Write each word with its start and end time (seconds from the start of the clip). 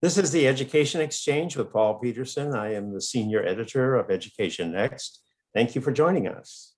This 0.00 0.16
is 0.16 0.30
the 0.30 0.46
Education 0.46 1.00
Exchange 1.00 1.56
with 1.56 1.72
Paul 1.72 1.98
Peterson. 1.98 2.54
I 2.54 2.74
am 2.74 2.94
the 2.94 3.00
senior 3.00 3.44
editor 3.44 3.96
of 3.96 4.12
Education 4.12 4.70
Next. 4.70 5.24
Thank 5.52 5.74
you 5.74 5.80
for 5.80 5.90
joining 5.90 6.28
us. 6.28 6.74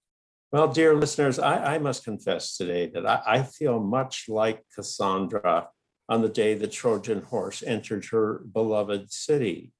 Well, 0.53 0.69
dear 0.69 0.95
listeners, 0.95 1.38
I, 1.38 1.75
I 1.75 1.79
must 1.79 2.03
confess 2.03 2.56
today 2.56 2.91
that 2.95 3.04
I, 3.04 3.21
I, 3.27 3.43
feel 3.43 3.79
much 3.79 4.25
like 4.27 4.64
Cassandra 4.75 5.69
on 6.09 6.22
the 6.22 6.30
day 6.30 6.54
the 6.54 6.67
Trojan 6.67 7.21
horse 7.21 7.62
entered 7.62 8.06
her 8.06 8.43
beloved 8.54 9.12
city. 9.12 9.75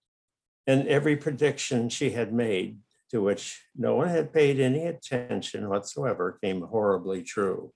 And 0.67 0.87
every 0.87 1.17
prediction 1.17 1.89
she 1.89 2.11
had 2.11 2.35
made, 2.35 2.77
to 3.11 3.23
which 3.23 3.63
no 3.75 3.95
one 3.95 4.09
had 4.09 4.35
paid 4.35 4.61
any 4.61 4.85
attention 4.85 5.67
whatsoever, 5.71 6.39
came 6.45 6.61
horribly 6.61 7.23
true. 7.23 7.73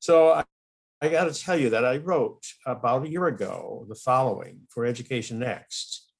So 0.00 0.42
I, 1.02 1.08
got 1.08 1.24
to 1.24 1.34
tell 1.34 1.58
you 1.58 1.68
that 1.70 1.84
I 1.84 1.96
wrote 1.96 2.44
about 2.64 3.04
a 3.04 3.10
year 3.10 3.26
ago 3.26 3.84
the 3.88 3.96
following 3.96 4.60
for 4.68 4.86
Education 4.86 5.40
Next. 5.40 6.12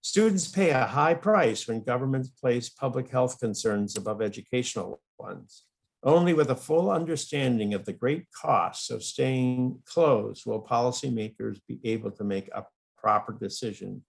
Students 0.00 0.48
pay 0.48 0.70
a 0.70 0.86
high 0.86 1.12
price 1.12 1.68
when 1.68 1.84
governments 1.84 2.30
place 2.30 2.70
public 2.70 3.10
health 3.10 3.38
concerns 3.38 3.98
above 3.98 4.22
educational 4.22 5.02
ones. 5.18 5.64
Only 6.02 6.32
with 6.32 6.50
a 6.50 6.56
full 6.56 6.90
understanding 6.90 7.74
of 7.74 7.84
the 7.84 7.92
great 7.92 8.24
costs 8.32 8.88
of 8.88 9.02
staying 9.02 9.80
closed 9.84 10.46
will 10.46 10.62
policymakers 10.62 11.60
be 11.68 11.78
able 11.84 12.10
to 12.12 12.24
make 12.24 12.48
a 12.54 12.64
proper 12.96 13.32
decision 13.32 14.04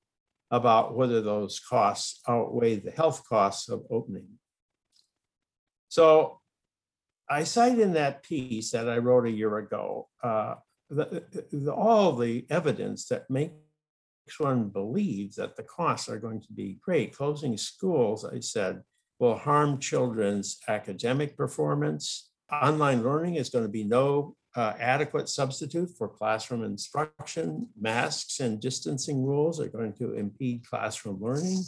about 0.49 0.95
whether 0.95 1.21
those 1.21 1.59
costs 1.59 2.21
outweigh 2.25 2.77
the 2.77 2.91
health 2.91 3.27
costs 3.27 3.67
of 3.67 3.83
opening. 3.91 4.27
So 5.89 6.39
I 7.29 7.43
cite 7.43 7.79
in 7.79 7.93
that 7.93 8.23
piece 8.23 8.71
that 8.71 8.87
I 8.87 8.97
wrote 8.97 9.25
a 9.25 9.31
year 9.31 9.57
ago 9.57 10.07
uh, 10.23 10.55
the, 10.89 11.23
the, 11.51 11.73
all 11.73 12.13
the 12.13 12.45
evidence 12.49 13.07
that 13.07 13.29
makes 13.29 13.53
one 14.37 14.69
believe 14.69 15.35
that 15.35 15.55
the 15.55 15.63
costs 15.63 16.09
are 16.09 16.19
going 16.19 16.41
to 16.41 16.53
be 16.53 16.77
great. 16.81 17.15
Closing 17.15 17.57
schools, 17.57 18.25
I 18.25 18.39
said, 18.39 18.81
will 19.19 19.37
harm 19.37 19.79
children's 19.79 20.59
academic 20.67 21.37
performance. 21.37 22.29
Online 22.51 23.03
learning 23.03 23.35
is 23.35 23.49
going 23.49 23.63
to 23.63 23.69
be 23.69 23.83
no 23.83 24.35
uh, 24.55 24.73
adequate 24.79 25.27
substitute 25.27 25.89
for 25.97 26.07
classroom 26.07 26.63
instruction. 26.63 27.67
Masks 27.79 28.39
and 28.39 28.61
distancing 28.61 29.23
rules 29.23 29.59
are 29.59 29.67
going 29.67 29.93
to 29.93 30.13
impede 30.13 30.67
classroom 30.67 31.21
learning. 31.21 31.63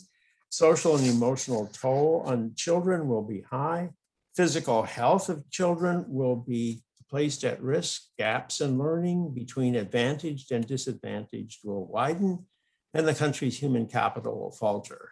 Social 0.49 0.95
and 0.95 1.05
emotional 1.05 1.67
toll 1.67 2.23
on 2.25 2.53
children 2.55 3.07
will 3.07 3.23
be 3.23 3.41
high 3.41 3.89
physical 4.37 4.83
health 4.83 5.29
of 5.29 5.49
children 5.49 6.05
will 6.07 6.35
be 6.35 6.83
placed 7.09 7.43
at 7.43 7.61
risk. 7.61 8.03
Gaps 8.19 8.61
in 8.61 8.77
learning 8.77 9.33
between 9.33 9.75
advantaged 9.75 10.51
and 10.51 10.67
disadvantaged 10.67 11.61
will 11.63 11.87
widen, 11.87 12.45
and 12.93 13.07
the 13.07 13.15
country's 13.15 13.57
human 13.57 13.87
capital 13.87 14.39
will 14.39 14.51
falter. 14.51 15.09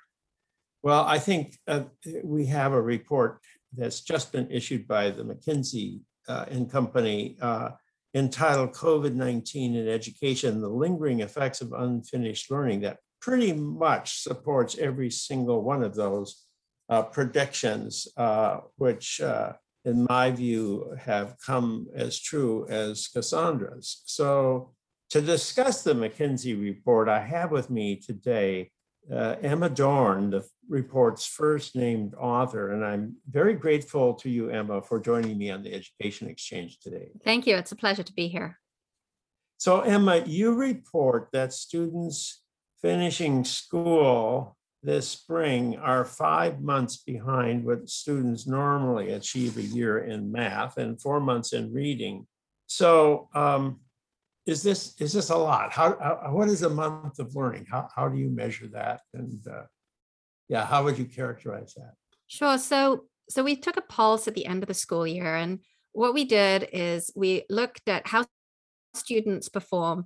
Well, 0.83 1.03
I 1.03 1.17
think 1.17 1.57
uh, 1.67 1.85
we 2.23 2.45
have 2.45 2.73
a 2.73 2.81
report 2.81 3.39
that's 3.75 4.01
just 4.01 4.31
been 4.31 4.51
issued 4.51 4.87
by 4.87 5.09
the 5.09 5.23
McKinsey 5.23 6.01
uh, 6.27 6.45
and 6.47 6.71
Company 6.71 7.37
uh, 7.41 7.71
entitled 8.13 8.73
COVID 8.73 9.15
19 9.15 9.75
in 9.75 9.87
Education 9.87 10.61
The 10.61 10.69
Lingering 10.69 11.21
Effects 11.21 11.61
of 11.61 11.73
Unfinished 11.73 12.51
Learning 12.51 12.81
that 12.81 12.99
pretty 13.19 13.53
much 13.53 14.21
supports 14.21 14.77
every 14.77 15.09
single 15.09 15.63
one 15.63 15.81
of 15.81 15.95
those 15.95 16.44
uh, 16.89 17.03
predictions, 17.03 18.07
uh, 18.17 18.59
which 18.77 19.21
uh, 19.21 19.53
in 19.85 20.05
my 20.09 20.31
view 20.31 20.95
have 20.99 21.35
come 21.45 21.87
as 21.95 22.19
true 22.19 22.65
as 22.69 23.07
Cassandra's. 23.07 24.01
So 24.05 24.73
to 25.11 25.21
discuss 25.21 25.83
the 25.83 25.93
McKinsey 25.93 26.59
report, 26.59 27.07
I 27.07 27.19
have 27.19 27.51
with 27.51 27.69
me 27.69 27.95
today 27.95 28.71
uh, 29.11 29.35
Emma 29.41 29.69
Dorn, 29.69 30.31
the 30.31 30.43
report's 30.67 31.27
first 31.27 31.75
named 31.75 32.15
author, 32.15 32.71
and 32.71 32.83
I'm 32.83 33.15
very 33.29 33.53
grateful 33.53 34.15
to 34.15 34.29
you, 34.29 34.49
Emma, 34.49 34.81
for 34.81 34.99
joining 34.99 35.37
me 35.37 35.51
on 35.51 35.61
the 35.61 35.73
Education 35.73 36.27
Exchange 36.27 36.79
today. 36.79 37.09
Thank 37.23 37.45
you. 37.45 37.55
It's 37.55 37.71
a 37.71 37.75
pleasure 37.75 38.01
to 38.01 38.13
be 38.13 38.27
here. 38.27 38.59
So, 39.57 39.81
Emma, 39.81 40.23
you 40.25 40.55
report 40.55 41.29
that 41.33 41.53
students 41.53 42.41
finishing 42.81 43.43
school 43.43 44.57
this 44.85 45.09
spring 45.09 45.77
are 45.77 46.05
five 46.05 46.61
months 46.61 46.97
behind 46.97 47.65
what 47.65 47.89
students 47.89 48.45
normally 48.45 49.11
achieve 49.13 49.57
a 49.57 49.61
year 49.61 49.99
in 50.05 50.31
math 50.31 50.77
and 50.77 51.01
four 51.01 51.19
months 51.19 51.53
in 51.53 51.73
reading. 51.73 52.27
So 52.67 53.29
um, 53.33 53.79
is 54.45 54.61
this 54.61 54.95
is 55.01 55.11
this 55.11 55.31
a 55.31 55.35
lot? 55.35 55.73
How, 55.73 55.97
how, 55.99 56.31
what 56.31 56.49
is 56.49 56.61
a 56.61 56.69
month 56.69 57.17
of 57.19 57.35
learning? 57.35 57.65
How 57.69 57.89
how 57.95 58.07
do 58.07 58.17
you 58.17 58.29
measure 58.29 58.67
that? 58.67 59.01
And 59.13 59.45
uh, 59.47 59.63
yeah, 60.47 60.65
how 60.65 60.83
would 60.83 60.99
you 60.99 61.05
characterize 61.05 61.73
that? 61.73 61.93
Sure. 62.27 62.57
So 62.57 63.05
so 63.27 63.43
we 63.43 63.55
took 63.55 63.77
a 63.77 63.81
pulse 63.81 64.27
at 64.27 64.35
the 64.35 64.45
end 64.45 64.61
of 64.61 64.67
the 64.67 64.75
school 64.75 65.07
year, 65.07 65.35
and 65.35 65.59
what 65.93 66.13
we 66.13 66.25
did 66.25 66.69
is 66.71 67.11
we 67.15 67.43
looked 67.49 67.89
at 67.89 68.07
how 68.07 68.25
students 68.93 69.49
perform 69.49 70.05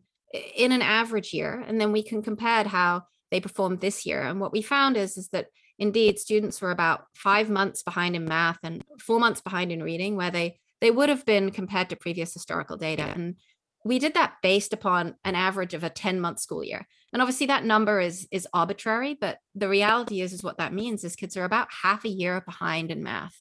in 0.56 0.72
an 0.72 0.82
average 0.82 1.34
year, 1.34 1.64
and 1.68 1.82
then 1.82 1.92
we 1.92 2.02
can 2.04 2.22
compare 2.22 2.64
how 2.64 3.04
they 3.32 3.40
performed 3.40 3.82
this 3.82 4.06
year. 4.06 4.22
And 4.22 4.40
what 4.40 4.52
we 4.52 4.62
found 4.62 4.98
is, 4.98 5.18
is 5.18 5.30
that 5.30 5.48
indeed 5.78 6.20
students 6.20 6.62
were 6.62 6.72
about 6.72 7.06
five 7.16 7.50
months 7.50 7.84
behind 7.84 8.16
in 8.16 8.26
math 8.26 8.60
and 8.64 8.84
four 9.00 9.20
months 9.20 9.42
behind 9.42 9.72
in 9.72 9.84
reading, 9.84 10.16
where 10.16 10.32
they 10.32 10.60
they 10.82 10.92
would 10.92 11.10
have 11.10 11.26
been 11.26 11.52
compared 11.52 11.90
to 11.90 11.96
previous 11.96 12.34
historical 12.34 12.78
data. 12.78 13.04
And 13.04 13.36
we 13.84 14.00
did 14.00 14.14
that 14.14 14.36
based 14.42 14.74
upon 14.74 15.16
an 15.24 15.36
average 15.36 15.74
of 15.74 15.84
a 15.84 15.90
10 15.90 16.20
month 16.20 16.40
school 16.40 16.64
year. 16.64 16.88
And 17.12 17.22
obviously 17.22 17.48
that 17.48 17.66
number 17.66 18.00
is 18.00 18.28
is 18.32 18.48
arbitrary, 18.54 19.18
but 19.20 19.40
the 19.56 19.70
reality 19.70 20.22
is 20.22 20.34
is 20.34 20.44
what 20.44 20.58
that 20.58 20.74
means 20.74 21.04
is 21.04 21.16
kids 21.16 21.36
are 21.38 21.46
about 21.46 21.68
half 21.84 22.06
a 22.06 22.10
year 22.10 22.42
behind 22.42 22.92
in 22.92 23.04
math. 23.04 23.40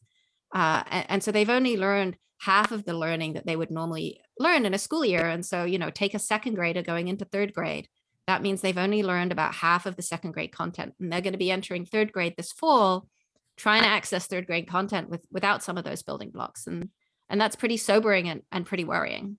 Uh, 0.54 0.82
and, 0.90 1.06
and 1.08 1.22
so 1.22 1.30
they've 1.30 1.50
only 1.50 1.76
learned 1.76 2.16
half 2.40 2.72
of 2.72 2.84
the 2.84 2.94
learning 2.94 3.34
that 3.34 3.46
they 3.46 3.56
would 3.56 3.70
normally 3.70 4.20
learn 4.38 4.64
in 4.64 4.74
a 4.74 4.78
school 4.78 5.04
year. 5.04 5.26
And 5.26 5.44
so, 5.44 5.64
you 5.64 5.78
know, 5.78 5.90
take 5.90 6.14
a 6.14 6.20
second 6.20 6.54
grader 6.54 6.82
going 6.82 7.08
into 7.08 7.24
third 7.24 7.52
grade 7.52 7.88
that 8.28 8.42
means 8.42 8.60
they've 8.60 8.76
only 8.76 9.02
learned 9.02 9.32
about 9.32 9.54
half 9.54 9.86
of 9.86 9.96
the 9.96 10.02
second 10.02 10.32
grade 10.32 10.52
content 10.52 10.94
and 11.00 11.10
they're 11.10 11.22
going 11.22 11.32
to 11.32 11.38
be 11.38 11.50
entering 11.50 11.86
third 11.86 12.12
grade 12.12 12.34
this 12.36 12.52
fall 12.52 13.08
trying 13.56 13.82
to 13.82 13.88
access 13.88 14.26
third 14.26 14.46
grade 14.46 14.68
content 14.68 15.08
with 15.08 15.24
without 15.32 15.62
some 15.62 15.78
of 15.78 15.84
those 15.84 16.02
building 16.02 16.30
blocks 16.30 16.66
and 16.66 16.90
and 17.30 17.40
that's 17.40 17.56
pretty 17.56 17.76
sobering 17.76 18.28
and, 18.28 18.42
and 18.52 18.64
pretty 18.64 18.84
worrying. 18.84 19.38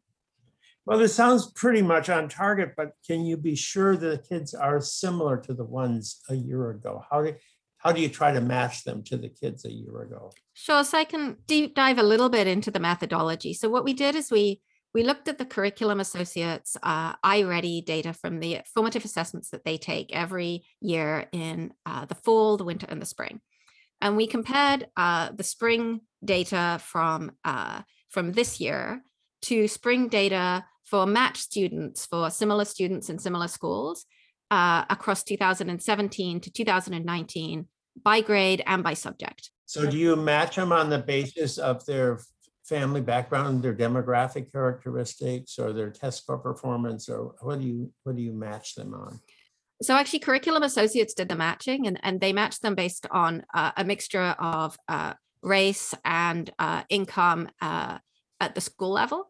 Well 0.85 0.97
this 0.97 1.13
sounds 1.13 1.51
pretty 1.51 1.83
much 1.83 2.09
on 2.09 2.29
target 2.29 2.73
but 2.75 2.93
can 3.05 3.25
you 3.25 3.37
be 3.37 3.55
sure 3.55 3.95
the 3.95 4.23
kids 4.27 4.55
are 4.55 4.81
similar 4.81 5.37
to 5.41 5.53
the 5.53 5.63
ones 5.63 6.21
a 6.27 6.35
year 6.35 6.71
ago? 6.71 7.03
How 7.09 7.23
do 7.23 7.35
how 7.77 7.91
do 7.91 8.01
you 8.01 8.09
try 8.09 8.33
to 8.33 8.41
match 8.41 8.83
them 8.83 9.03
to 9.03 9.17
the 9.17 9.29
kids 9.29 9.65
a 9.65 9.71
year 9.71 10.01
ago? 10.01 10.31
Sure 10.53 10.83
so 10.83 10.97
i 10.97 11.03
can 11.03 11.37
deep 11.45 11.75
dive 11.75 11.99
a 11.99 12.03
little 12.03 12.29
bit 12.29 12.47
into 12.47 12.71
the 12.71 12.79
methodology. 12.79 13.53
So 13.53 13.69
what 13.69 13.83
we 13.83 13.93
did 13.93 14.15
is 14.15 14.31
we 14.31 14.61
we 14.93 15.03
looked 15.03 15.27
at 15.27 15.37
the 15.37 15.45
Curriculum 15.45 15.99
Associates 15.99 16.75
uh, 16.81 17.15
iReady 17.17 17.85
data 17.85 18.13
from 18.13 18.39
the 18.39 18.61
formative 18.73 19.05
assessments 19.05 19.49
that 19.51 19.63
they 19.63 19.77
take 19.77 20.15
every 20.15 20.65
year 20.81 21.27
in 21.31 21.73
uh, 21.85 22.05
the 22.05 22.15
fall, 22.15 22.57
the 22.57 22.63
winter, 22.63 22.87
and 22.89 23.01
the 23.01 23.05
spring. 23.05 23.39
And 24.01 24.17
we 24.17 24.27
compared 24.27 24.87
uh, 24.97 25.31
the 25.31 25.43
spring 25.43 26.01
data 26.23 26.79
from, 26.81 27.33
uh, 27.43 27.81
from 28.09 28.31
this 28.31 28.59
year 28.59 29.03
to 29.43 29.67
spring 29.67 30.07
data 30.07 30.65
for 30.83 31.05
matched 31.05 31.37
students 31.43 32.05
for 32.05 32.29
similar 32.29 32.65
students 32.65 33.09
in 33.09 33.19
similar 33.19 33.47
schools 33.47 34.05
uh, 34.49 34.85
across 34.89 35.23
2017 35.23 36.39
to 36.41 36.51
2019 36.51 37.67
by 38.03 38.21
grade 38.21 38.63
and 38.65 38.83
by 38.83 38.93
subject. 38.93 39.51
So 39.65 39.87
do 39.87 39.97
you 39.97 40.15
match 40.15 40.55
them 40.55 40.71
on 40.71 40.89
the 40.89 40.97
basis 40.97 41.59
of 41.59 41.85
their 41.85 42.19
family 42.69 43.01
background, 43.01 43.63
their 43.63 43.75
demographic 43.75 44.51
characteristics, 44.51 45.57
or 45.57 45.73
their 45.73 45.89
test 45.89 46.19
score 46.19 46.37
performance, 46.37 47.09
or 47.09 47.33
what 47.41 47.59
do 47.59 47.67
you 47.67 47.91
what 48.03 48.15
do 48.15 48.21
you 48.21 48.31
match 48.31 48.75
them 48.75 48.93
on? 48.93 49.19
So 49.81 49.95
actually, 49.95 50.19
Curriculum 50.19 50.63
Associates 50.63 51.13
did 51.13 51.29
the 51.29 51.35
matching, 51.35 51.87
and 51.87 51.99
and 52.03 52.21
they 52.21 52.33
matched 52.33 52.61
them 52.61 52.75
based 52.75 53.07
on 53.11 53.43
uh, 53.53 53.71
a 53.75 53.83
mixture 53.83 54.35
of 54.39 54.77
uh, 54.87 55.13
race 55.41 55.93
and 56.05 56.49
uh, 56.59 56.83
income 56.89 57.49
uh, 57.61 57.97
at 58.39 58.55
the 58.55 58.61
school 58.61 58.91
level 58.91 59.29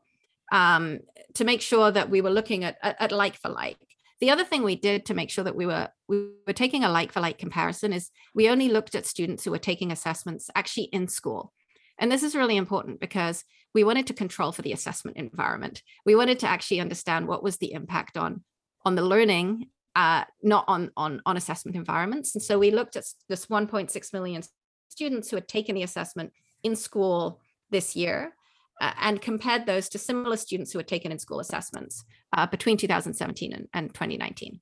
um, 0.52 1.00
to 1.36 1.46
make 1.46 1.62
sure 1.62 1.92
that 1.92 2.10
we 2.10 2.22
were 2.22 2.30
looking 2.30 2.64
at, 2.64 2.78
at, 2.84 2.96
at 3.00 3.12
like 3.12 3.36
for 3.36 3.50
like. 3.50 3.78
The 4.20 4.32
other 4.32 4.44
thing 4.44 4.64
we 4.64 4.76
did 4.76 5.06
to 5.06 5.14
make 5.14 5.30
sure 5.30 5.46
that 5.46 5.56
we 5.56 5.66
were 5.66 5.88
we 6.10 6.32
were 6.46 6.54
taking 6.54 6.84
a 6.84 6.90
like 6.90 7.14
for 7.14 7.22
like 7.22 7.38
comparison 7.38 7.94
is 7.94 8.12
we 8.36 8.50
only 8.50 8.68
looked 8.68 8.96
at 8.96 9.06
students 9.06 9.46
who 9.46 9.52
were 9.52 9.58
taking 9.60 9.92
assessments 9.92 10.50
actually 10.56 10.90
in 10.92 11.08
school. 11.08 11.54
And 12.00 12.12
this 12.12 12.24
is 12.24 12.36
really 12.36 12.58
important 12.58 13.00
because 13.00 13.44
we 13.74 13.84
wanted 13.84 14.08
to 14.08 14.14
control 14.14 14.52
for 14.52 14.62
the 14.62 14.72
assessment 14.72 15.18
environment. 15.18 15.84
We 16.06 16.16
wanted 16.16 16.40
to 16.40 16.48
actually 16.48 16.80
understand 16.80 17.28
what 17.28 17.44
was 17.44 17.58
the 17.58 17.74
impact 17.74 18.18
on 18.18 18.44
on 18.86 18.96
the 18.96 19.04
learning, 19.04 19.68
uh, 19.96 20.24
not 20.42 20.64
on, 20.68 20.90
on, 20.96 21.22
on 21.26 21.38
assessment 21.38 21.76
environments. 21.76 22.34
And 22.34 22.42
so 22.42 22.58
we 22.58 22.72
looked 22.72 22.96
at 22.96 23.04
this 23.28 23.48
1.6 23.48 24.14
million 24.14 24.42
students 24.88 25.30
who 25.30 25.36
had 25.36 25.48
taken 25.48 25.76
the 25.76 25.84
assessment 25.84 26.32
in 26.64 26.76
school 26.76 27.42
this 27.70 27.96
year 27.96 28.34
uh, 28.82 28.94
and 29.00 29.22
compared 29.22 29.66
those 29.66 29.90
to 29.90 30.00
similar 30.00 30.38
students 30.38 30.72
who 30.72 30.80
had 30.80 30.88
taken 30.88 31.12
in 31.12 31.20
school 31.20 31.40
assessments 31.40 32.06
uh, 32.36 32.48
between 32.48 32.78
2017 32.78 33.54
and, 33.54 33.68
and 33.74 33.94
2019. 33.94 34.60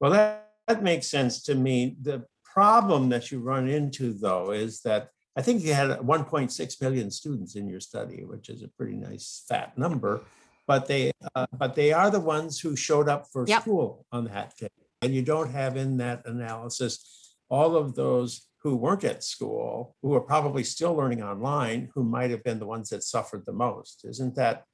Well, 0.00 0.12
that, 0.12 0.50
that 0.68 0.82
makes 0.82 1.08
sense 1.08 1.42
to 1.42 1.54
me. 1.54 1.96
The 2.00 2.24
problem 2.44 3.08
that 3.08 3.30
you 3.30 3.40
run 3.40 3.68
into 3.68 4.12
though 4.12 4.52
is 4.52 4.80
that 4.82 5.10
I 5.36 5.42
think 5.42 5.62
you 5.62 5.74
had 5.74 5.90
1.6 5.90 6.80
million 6.80 7.10
students 7.10 7.56
in 7.56 7.68
your 7.68 7.80
study, 7.80 8.24
which 8.24 8.48
is 8.48 8.62
a 8.62 8.68
pretty 8.68 8.96
nice 8.96 9.44
fat 9.46 9.76
number. 9.76 10.22
But 10.66 10.86
they, 10.86 11.12
uh, 11.34 11.46
but 11.56 11.74
they 11.74 11.92
are 11.92 12.10
the 12.10 12.20
ones 12.20 12.58
who 12.58 12.74
showed 12.74 13.08
up 13.08 13.26
for 13.30 13.44
Yep. 13.46 13.62
school 13.62 14.06
on 14.10 14.24
that 14.24 14.56
day. 14.56 14.68
And 15.02 15.14
you 15.14 15.22
don't 15.22 15.50
have 15.50 15.76
in 15.76 15.98
that 15.98 16.26
analysis 16.26 17.34
all 17.48 17.76
of 17.76 17.94
those 17.94 18.48
who 18.62 18.74
weren't 18.74 19.04
at 19.04 19.22
school, 19.22 19.94
who 20.02 20.14
are 20.14 20.20
probably 20.20 20.64
still 20.64 20.94
learning 20.94 21.22
online, 21.22 21.90
who 21.94 22.02
might 22.02 22.30
have 22.30 22.42
been 22.42 22.58
the 22.58 22.66
ones 22.66 22.88
that 22.88 23.04
suffered 23.04 23.44
the 23.46 23.52
most. 23.52 24.04
Isn't 24.04 24.34
that, 24.36 24.64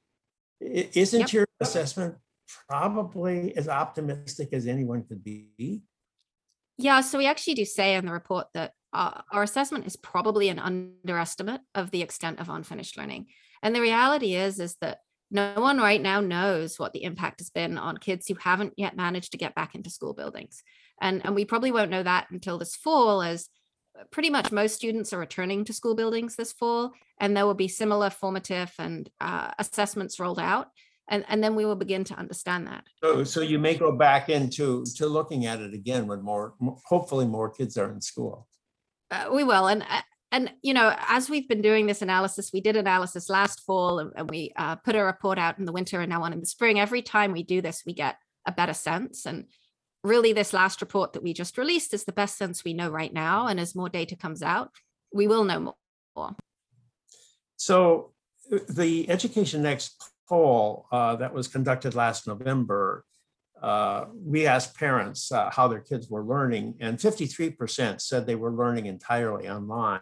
isn't 0.59 1.19
Yep. 1.19 1.33
your 1.33 1.45
assessment 1.59 2.15
probably 2.67 3.55
as 3.55 3.67
optimistic 3.67 4.53
as 4.53 4.65
anyone 4.65 5.03
could 5.03 5.23
be? 5.23 5.83
Yeah, 6.77 7.01
so 7.01 7.19
we 7.19 7.27
actually 7.27 7.53
do 7.53 7.65
say 7.65 7.93
in 7.93 8.05
the 8.07 8.11
report 8.13 8.47
that 8.53 8.73
uh, 8.93 9.21
our 9.31 9.43
assessment 9.43 9.87
is 9.87 9.95
probably 9.95 10.49
an 10.49 10.59
underestimate 10.59 11.61
of 11.73 11.91
the 11.91 12.01
extent 12.01 12.39
of 12.39 12.49
unfinished 12.49 12.97
learning. 12.97 13.27
And 13.61 13.75
the 13.75 13.81
reality 13.81 14.35
is, 14.35 14.59
is 14.59 14.75
that 14.81 14.99
no 15.31 15.55
one 15.57 15.79
right 15.79 16.01
now 16.01 16.19
knows 16.19 16.77
what 16.77 16.93
the 16.93 17.03
impact 17.03 17.39
has 17.39 17.49
been 17.49 17.77
on 17.77 17.97
kids 17.97 18.27
who 18.27 18.35
haven't 18.35 18.73
yet 18.77 18.95
managed 18.95 19.31
to 19.31 19.37
get 19.37 19.55
back 19.55 19.73
into 19.73 19.89
school 19.89 20.13
buildings. 20.13 20.61
And, 21.01 21.25
and 21.25 21.33
we 21.33 21.43
probably 21.43 21.71
won't 21.71 21.89
know 21.89 22.03
that 22.03 22.27
until 22.29 22.59
this 22.59 22.75
fall, 22.75 23.23
as 23.23 23.49
pretty 24.11 24.29
much 24.29 24.51
most 24.51 24.75
students 24.75 25.11
are 25.11 25.19
returning 25.19 25.65
to 25.65 25.73
school 25.73 25.95
buildings 25.95 26.35
this 26.35 26.53
fall, 26.53 26.91
and 27.19 27.35
there 27.35 27.47
will 27.47 27.55
be 27.55 27.67
similar 27.67 28.11
formative 28.11 28.71
and 28.77 29.09
uh, 29.19 29.51
assessments 29.57 30.19
rolled 30.19 30.39
out. 30.39 30.67
And, 31.09 31.25
and 31.27 31.43
then 31.43 31.55
we 31.55 31.65
will 31.65 31.75
begin 31.75 32.03
to 32.05 32.15
understand 32.15 32.67
that. 32.67 32.85
So, 33.03 33.23
so 33.23 33.41
you 33.41 33.59
may 33.59 33.75
go 33.75 33.91
back 33.91 34.29
into, 34.29 34.85
to 34.95 35.07
looking 35.07 35.45
at 35.47 35.59
it 35.59 35.73
again 35.73 36.07
when 36.07 36.21
more, 36.21 36.53
hopefully 36.85 37.25
more 37.25 37.49
kids 37.49 37.75
are 37.75 37.91
in 37.91 37.99
school. 37.99 38.47
Uh, 39.13 39.29
we 39.31 39.43
will, 39.43 39.67
and 39.67 39.83
uh, 39.83 40.01
and 40.31 40.51
you 40.63 40.73
know, 40.73 40.95
as 41.07 41.29
we've 41.29 41.47
been 41.47 41.61
doing 41.61 41.85
this 41.85 42.01
analysis, 42.01 42.51
we 42.51 42.61
did 42.61 42.75
analysis 42.75 43.29
last 43.29 43.61
fall, 43.65 43.99
and, 43.99 44.11
and 44.15 44.29
we 44.29 44.51
uh, 44.55 44.75
put 44.77 44.95
a 44.95 45.03
report 45.03 45.37
out 45.37 45.59
in 45.59 45.65
the 45.65 45.71
winter, 45.71 46.01
and 46.01 46.09
now 46.09 46.21
one 46.21 46.33
in 46.33 46.39
the 46.39 46.45
spring. 46.47 46.79
Every 46.79 47.03
time 47.03 47.31
we 47.31 47.43
do 47.43 47.61
this, 47.61 47.83
we 47.85 47.93
get 47.93 48.17
a 48.47 48.51
better 48.51 48.73
sense. 48.73 49.27
And 49.27 49.45
really, 50.03 50.33
this 50.33 50.51
last 50.51 50.81
report 50.81 51.13
that 51.13 51.21
we 51.21 51.33
just 51.33 51.57
released 51.57 51.93
is 51.93 52.05
the 52.05 52.11
best 52.11 52.37
sense 52.37 52.63
we 52.63 52.73
know 52.73 52.89
right 52.89 53.13
now. 53.13 53.47
And 53.47 53.59
as 53.59 53.75
more 53.75 53.89
data 53.89 54.15
comes 54.15 54.41
out, 54.41 54.71
we 55.13 55.27
will 55.27 55.43
know 55.43 55.75
more. 56.15 56.35
So 57.57 58.13
uh, 58.51 58.59
the 58.67 59.09
Education 59.09 59.61
Next 59.61 60.03
poll 60.27 60.87
uh, 60.91 61.15
that 61.17 61.33
was 61.33 61.47
conducted 61.47 61.93
last 61.93 62.27
November, 62.27 63.05
uh, 63.63 64.05
we 64.13 64.45
asked 64.45 64.75
parents 64.75 65.31
uh, 65.31 65.49
how 65.49 65.67
their 65.67 65.79
kids 65.79 66.09
were 66.09 66.23
learning, 66.23 66.75
and 66.79 66.97
53% 66.97 68.01
said 68.01 68.25
they 68.25 68.35
were 68.35 68.51
learning 68.51 68.85
entirely 68.85 69.49
online. 69.49 70.01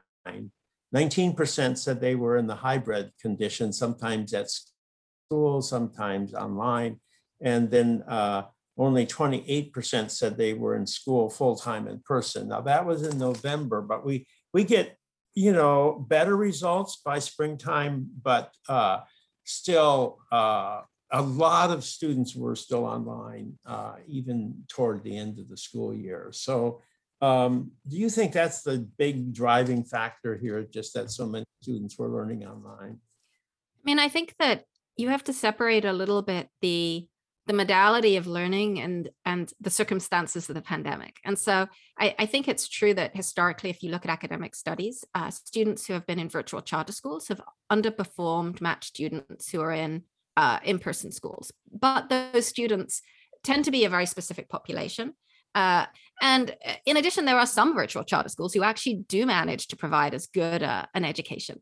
19% 0.93 1.77
said 1.77 2.01
they 2.01 2.15
were 2.15 2.37
in 2.37 2.47
the 2.47 2.55
hybrid 2.55 3.11
condition, 3.21 3.71
sometimes 3.71 4.33
at 4.33 4.49
school, 4.49 5.61
sometimes 5.61 6.33
online. 6.33 6.99
And 7.39 7.71
then 7.71 8.03
uh, 8.07 8.43
only 8.77 9.05
28% 9.05 10.11
said 10.11 10.37
they 10.37 10.53
were 10.53 10.75
in 10.75 10.85
school 10.85 11.29
full-time 11.29 11.87
in 11.87 11.99
person. 11.99 12.49
Now, 12.49 12.61
that 12.61 12.85
was 12.85 13.03
in 13.03 13.17
November, 13.17 13.81
but 13.81 14.05
we, 14.05 14.27
we 14.53 14.63
get 14.63 14.97
you 15.35 15.53
know, 15.53 16.05
better 16.09 16.35
results 16.35 17.01
by 17.05 17.19
springtime, 17.19 18.09
but 18.21 18.51
uh, 18.67 18.99
still, 19.45 20.19
uh, 20.31 20.81
a 21.11 21.21
lot 21.21 21.71
of 21.71 21.83
students 21.83 22.35
were 22.35 22.55
still 22.55 22.85
online, 22.85 23.57
uh, 23.65 23.95
even 24.07 24.63
toward 24.69 25.03
the 25.03 25.17
end 25.17 25.39
of 25.39 25.49
the 25.49 25.57
school 25.57 25.93
year. 25.93 26.29
So 26.31 26.81
um, 27.21 27.71
do 27.87 27.97
you 27.97 28.09
think 28.09 28.33
that's 28.33 28.63
the 28.63 28.79
big 28.97 29.33
driving 29.33 29.83
factor 29.83 30.37
here, 30.37 30.63
just 30.63 30.93
that 30.95 31.11
so 31.11 31.27
many 31.27 31.45
students 31.61 31.97
were 31.97 32.09
learning 32.09 32.45
online? 32.45 32.97
I 32.99 33.81
mean, 33.83 33.99
I 33.99 34.09
think 34.09 34.35
that 34.39 34.63
you 34.97 35.09
have 35.09 35.23
to 35.25 35.33
separate 35.33 35.85
a 35.85 35.93
little 35.93 36.21
bit 36.21 36.49
the 36.61 37.07
the 37.47 37.53
modality 37.53 38.17
of 38.17 38.27
learning 38.27 38.79
and 38.79 39.09
and 39.25 39.51
the 39.59 39.69
circumstances 39.69 40.47
of 40.47 40.55
the 40.55 40.61
pandemic. 40.61 41.17
And 41.25 41.37
so 41.37 41.67
I, 41.99 42.15
I 42.19 42.25
think 42.27 42.47
it's 42.47 42.67
true 42.67 42.93
that 42.93 43.15
historically, 43.15 43.69
if 43.71 43.81
you 43.83 43.89
look 43.89 44.05
at 44.05 44.11
academic 44.11 44.55
studies, 44.55 45.03
uh, 45.15 45.31
students 45.31 45.85
who 45.85 45.93
have 45.93 46.05
been 46.05 46.19
in 46.19 46.29
virtual 46.29 46.61
charter 46.61 46.93
schools 46.93 47.27
have 47.27 47.41
underperformed 47.71 48.61
matched 48.61 48.89
students 48.95 49.49
who 49.49 49.59
are 49.61 49.73
in 49.73 50.03
uh, 50.37 50.59
in-person 50.63 51.11
schools. 51.11 51.51
But 51.71 52.09
those 52.09 52.45
students 52.45 53.01
tend 53.43 53.65
to 53.65 53.71
be 53.71 53.85
a 53.85 53.89
very 53.89 54.05
specific 54.05 54.49
population. 54.49 55.13
Uh, 55.53 55.85
and 56.21 56.51
uh, 56.65 56.73
in 56.85 56.97
addition, 56.97 57.25
there 57.25 57.39
are 57.39 57.45
some 57.45 57.73
virtual 57.73 58.03
charter 58.03 58.29
schools 58.29 58.53
who 58.53 58.63
actually 58.63 59.03
do 59.07 59.25
manage 59.25 59.67
to 59.67 59.75
provide 59.75 60.13
as 60.13 60.27
good 60.27 60.63
uh, 60.63 60.85
an 60.93 61.03
education. 61.03 61.61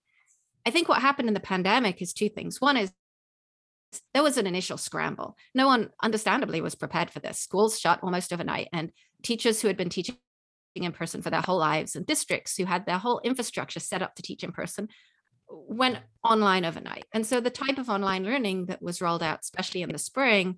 I 0.66 0.71
think 0.71 0.89
what 0.89 1.01
happened 1.01 1.27
in 1.27 1.33
the 1.33 1.39
pandemic 1.39 2.01
is 2.01 2.13
two 2.13 2.30
things. 2.30 2.62
One 2.62 2.77
is 2.77 2.92
there 4.13 4.21
was 4.21 4.38
an 4.38 4.45
initial 4.45 4.77
scramble. 4.77 5.36
No 5.56 5.65
one, 5.65 5.89
understandably, 6.04 6.62
was 6.62 6.75
prepared 6.75 7.10
for 7.10 7.19
this. 7.19 7.39
Schools 7.39 7.80
shut 7.80 8.00
almost 8.04 8.31
overnight, 8.31 8.68
and 8.72 8.92
teachers 9.24 9.62
who 9.62 9.68
had 9.68 9.77
been 9.77 9.89
teaching 9.89 10.18
in 10.75 10.92
person 10.92 11.22
for 11.22 11.30
their 11.30 11.42
whole 11.42 11.57
lives 11.57 11.95
and 11.95 12.06
districts 12.06 12.56
who 12.56 12.65
had 12.65 12.86
their 12.86 13.00
whole 13.00 13.19
infrastructure 13.24 13.80
set 13.80 14.01
up 14.01 14.15
to 14.15 14.22
teach 14.22 14.44
in 14.44 14.51
person 14.51 14.88
went 15.50 15.98
online 16.24 16.66
overnight. 16.66 17.06
And 17.13 17.25
so 17.25 17.40
the 17.40 17.50
type 17.50 17.78
of 17.78 17.90
online 17.90 18.24
learning 18.24 18.68
that 18.68 18.81
was 18.81 19.01
rolled 19.01 19.24
out, 19.24 19.40
especially 19.42 19.81
in 19.81 19.92
the 19.92 19.98
spring, 19.98 20.57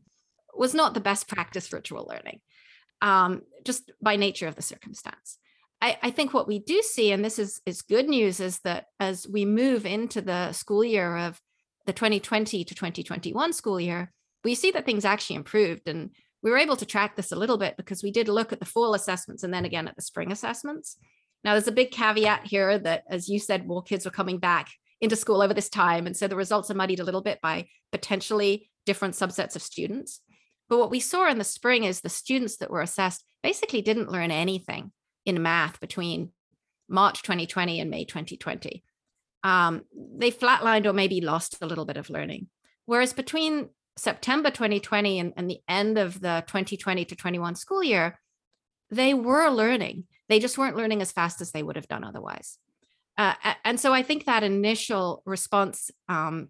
was 0.53 0.73
not 0.73 0.93
the 0.93 0.99
best 0.99 1.27
practice 1.27 1.67
virtual 1.67 2.07
learning, 2.09 2.41
um, 3.01 3.41
just 3.63 3.91
by 4.01 4.15
nature 4.15 4.47
of 4.47 4.55
the 4.55 4.61
circumstance. 4.61 5.37
I, 5.81 5.97
I 6.03 6.11
think 6.11 6.33
what 6.33 6.47
we 6.47 6.59
do 6.59 6.81
see, 6.81 7.11
and 7.11 7.23
this 7.23 7.39
is, 7.39 7.61
is 7.65 7.81
good 7.81 8.07
news, 8.07 8.39
is 8.39 8.59
that 8.59 8.85
as 8.99 9.27
we 9.27 9.45
move 9.45 9.85
into 9.85 10.21
the 10.21 10.51
school 10.51 10.83
year 10.83 11.17
of 11.17 11.39
the 11.85 11.93
2020 11.93 12.63
to 12.63 12.75
2021 12.75 13.53
school 13.53 13.79
year, 13.79 14.11
we 14.43 14.55
see 14.55 14.71
that 14.71 14.85
things 14.85 15.05
actually 15.05 15.37
improved. 15.37 15.87
And 15.87 16.11
we 16.43 16.51
were 16.51 16.57
able 16.57 16.75
to 16.75 16.85
track 16.85 17.15
this 17.15 17.31
a 17.31 17.35
little 17.35 17.57
bit 17.57 17.77
because 17.77 18.03
we 18.03 18.11
did 18.11 18.27
look 18.27 18.51
at 18.51 18.59
the 18.59 18.65
fall 18.65 18.93
assessments 18.93 19.43
and 19.43 19.53
then 19.53 19.65
again 19.65 19.87
at 19.87 19.95
the 19.95 20.01
spring 20.01 20.31
assessments. 20.31 20.97
Now, 21.43 21.53
there's 21.53 21.67
a 21.67 21.71
big 21.71 21.91
caveat 21.91 22.45
here 22.45 22.77
that, 22.77 23.03
as 23.09 23.27
you 23.27 23.39
said, 23.39 23.65
more 23.65 23.81
kids 23.81 24.05
were 24.05 24.11
coming 24.11 24.37
back 24.37 24.69
into 25.01 25.15
school 25.15 25.41
over 25.41 25.53
this 25.53 25.69
time. 25.69 26.05
And 26.05 26.15
so 26.15 26.27
the 26.27 26.35
results 26.35 26.71
are 26.71 26.75
muddied 26.75 26.99
a 26.99 27.03
little 27.03 27.21
bit 27.21 27.39
by 27.41 27.67
potentially 27.91 28.69
different 28.85 29.15
subsets 29.15 29.55
of 29.55 29.61
students. 29.61 30.21
But 30.69 30.79
what 30.79 30.91
we 30.91 30.99
saw 30.99 31.29
in 31.29 31.37
the 31.37 31.43
spring 31.43 31.83
is 31.83 32.01
the 32.01 32.09
students 32.09 32.57
that 32.57 32.71
were 32.71 32.81
assessed 32.81 33.25
basically 33.43 33.81
didn't 33.81 34.11
learn 34.11 34.31
anything 34.31 34.91
in 35.25 35.41
math 35.41 35.79
between 35.79 36.31
March 36.87 37.23
2020 37.23 37.79
and 37.79 37.89
May 37.89 38.05
2020 38.05 38.83
um, 39.43 39.83
they 39.93 40.31
flatlined 40.31 40.85
or 40.85 40.93
maybe 40.93 41.21
lost 41.21 41.57
a 41.61 41.65
little 41.65 41.85
bit 41.85 41.97
of 41.97 42.09
learning. 42.09 42.47
Whereas 42.85 43.13
between 43.13 43.69
September 43.97 44.49
2020 44.51 45.19
and, 45.19 45.33
and, 45.35 45.49
the 45.49 45.59
end 45.67 45.97
of 45.97 46.19
the 46.19 46.43
2020 46.47 47.05
to 47.05 47.15
21 47.15 47.55
school 47.55 47.83
year, 47.83 48.19
they 48.89 49.13
were 49.13 49.49
learning. 49.49 50.05
They 50.29 50.39
just 50.39 50.57
weren't 50.57 50.77
learning 50.77 51.01
as 51.01 51.11
fast 51.11 51.41
as 51.41 51.51
they 51.51 51.63
would 51.63 51.75
have 51.75 51.87
done 51.87 52.03
otherwise. 52.03 52.57
Uh, 53.17 53.33
and 53.63 53.79
so 53.79 53.93
I 53.93 54.03
think 54.03 54.25
that 54.25 54.43
initial 54.43 55.21
response 55.25 55.91
um, 56.09 56.49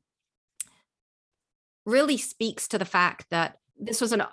really 1.85 2.17
speaks 2.17 2.67
to 2.69 2.77
the 2.77 2.85
fact 2.85 3.25
that 3.31 3.57
this 3.79 3.99
was 3.99 4.11
an 4.13 4.21
uh, 4.21 4.27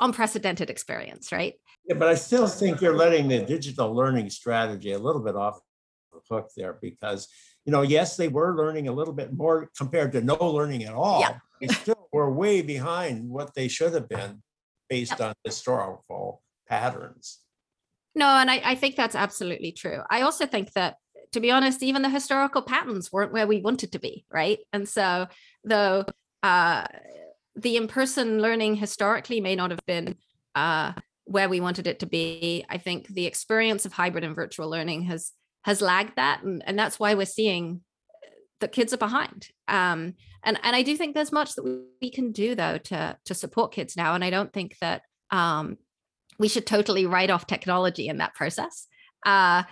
unprecedented 0.00 0.70
experience, 0.70 1.30
right? 1.32 1.54
Yeah, 1.86 1.96
but 1.96 2.08
I 2.08 2.14
still 2.14 2.46
think 2.48 2.80
you're 2.80 2.96
letting 2.96 3.28
the 3.28 3.40
digital 3.44 3.94
learning 3.94 4.30
strategy 4.30 4.92
a 4.92 4.98
little 4.98 5.22
bit 5.22 5.36
off 5.36 5.60
the 6.12 6.20
hook 6.28 6.50
there 6.56 6.78
because 6.80 7.28
you 7.66 7.72
know, 7.72 7.82
yes, 7.82 8.16
they 8.16 8.28
were 8.28 8.56
learning 8.56 8.86
a 8.86 8.92
little 8.92 9.12
bit 9.12 9.32
more 9.32 9.70
compared 9.76 10.12
to 10.12 10.20
no 10.20 10.36
learning 10.36 10.84
at 10.84 10.94
all. 10.94 11.20
Yeah. 11.20 11.38
They 11.60 11.66
still 11.66 12.08
were 12.12 12.30
way 12.30 12.62
behind 12.62 13.28
what 13.28 13.54
they 13.54 13.66
should 13.66 13.92
have 13.92 14.08
been 14.08 14.42
based 14.88 15.18
Yep. 15.18 15.20
on 15.20 15.34
historical 15.44 16.42
patterns. 16.68 17.40
No, 18.14 18.26
and 18.26 18.50
I, 18.50 18.62
I 18.64 18.74
think 18.76 18.94
that's 18.94 19.16
absolutely 19.16 19.72
true. 19.72 20.00
I 20.08 20.22
also 20.22 20.46
think 20.46 20.72
that, 20.74 20.96
to 21.32 21.40
be 21.40 21.50
honest, 21.50 21.82
even 21.82 22.02
the 22.02 22.08
historical 22.08 22.62
patterns 22.62 23.12
weren't 23.12 23.32
where 23.32 23.46
we 23.46 23.60
wanted 23.60 23.92
to 23.92 23.98
be, 23.98 24.24
right? 24.30 24.58
And 24.72 24.88
so, 24.88 25.26
though 25.64 26.04
uh, 26.42 26.86
the 27.54 27.76
in-person 27.76 28.40
learning 28.40 28.76
historically 28.76 29.40
may 29.40 29.56
not 29.56 29.70
have 29.70 29.84
been 29.86 30.16
uh, 30.54 30.92
where 31.24 31.48
we 31.48 31.60
wanted 31.60 31.86
it 31.86 32.00
to 32.00 32.06
be, 32.06 32.64
I 32.68 32.78
think 32.78 33.08
the 33.08 33.26
experience 33.26 33.84
of 33.84 33.92
hybrid 33.92 34.24
and 34.24 34.34
virtual 34.34 34.70
learning 34.70 35.02
has 35.02 35.32
has 35.64 35.80
lagged 35.80 36.14
that, 36.16 36.42
and, 36.44 36.62
and 36.64 36.78
that's 36.78 37.00
why 37.00 37.14
we're 37.14 37.26
seeing 37.26 37.80
that 38.60 38.72
kids 38.72 38.92
are 38.92 38.98
behind. 38.98 39.48
Um, 39.68 40.14
and 40.44 40.58
and 40.62 40.76
I 40.76 40.82
do 40.82 40.96
think 40.96 41.14
there's 41.14 41.32
much 41.32 41.54
that 41.56 41.64
we, 41.64 41.80
we 42.00 42.10
can 42.10 42.32
do 42.32 42.54
though 42.54 42.78
to 42.78 43.18
to 43.24 43.34
support 43.34 43.72
kids 43.72 43.96
now, 43.96 44.14
and 44.14 44.24
I 44.24 44.30
don't 44.30 44.52
think 44.52 44.76
that 44.80 45.02
um, 45.30 45.78
we 46.38 46.48
should 46.48 46.66
totally 46.66 47.06
write 47.06 47.30
off 47.30 47.46
technology 47.46 48.08
in 48.08 48.18
that 48.18 48.34
process. 48.34 48.86
Uh, 49.24 49.64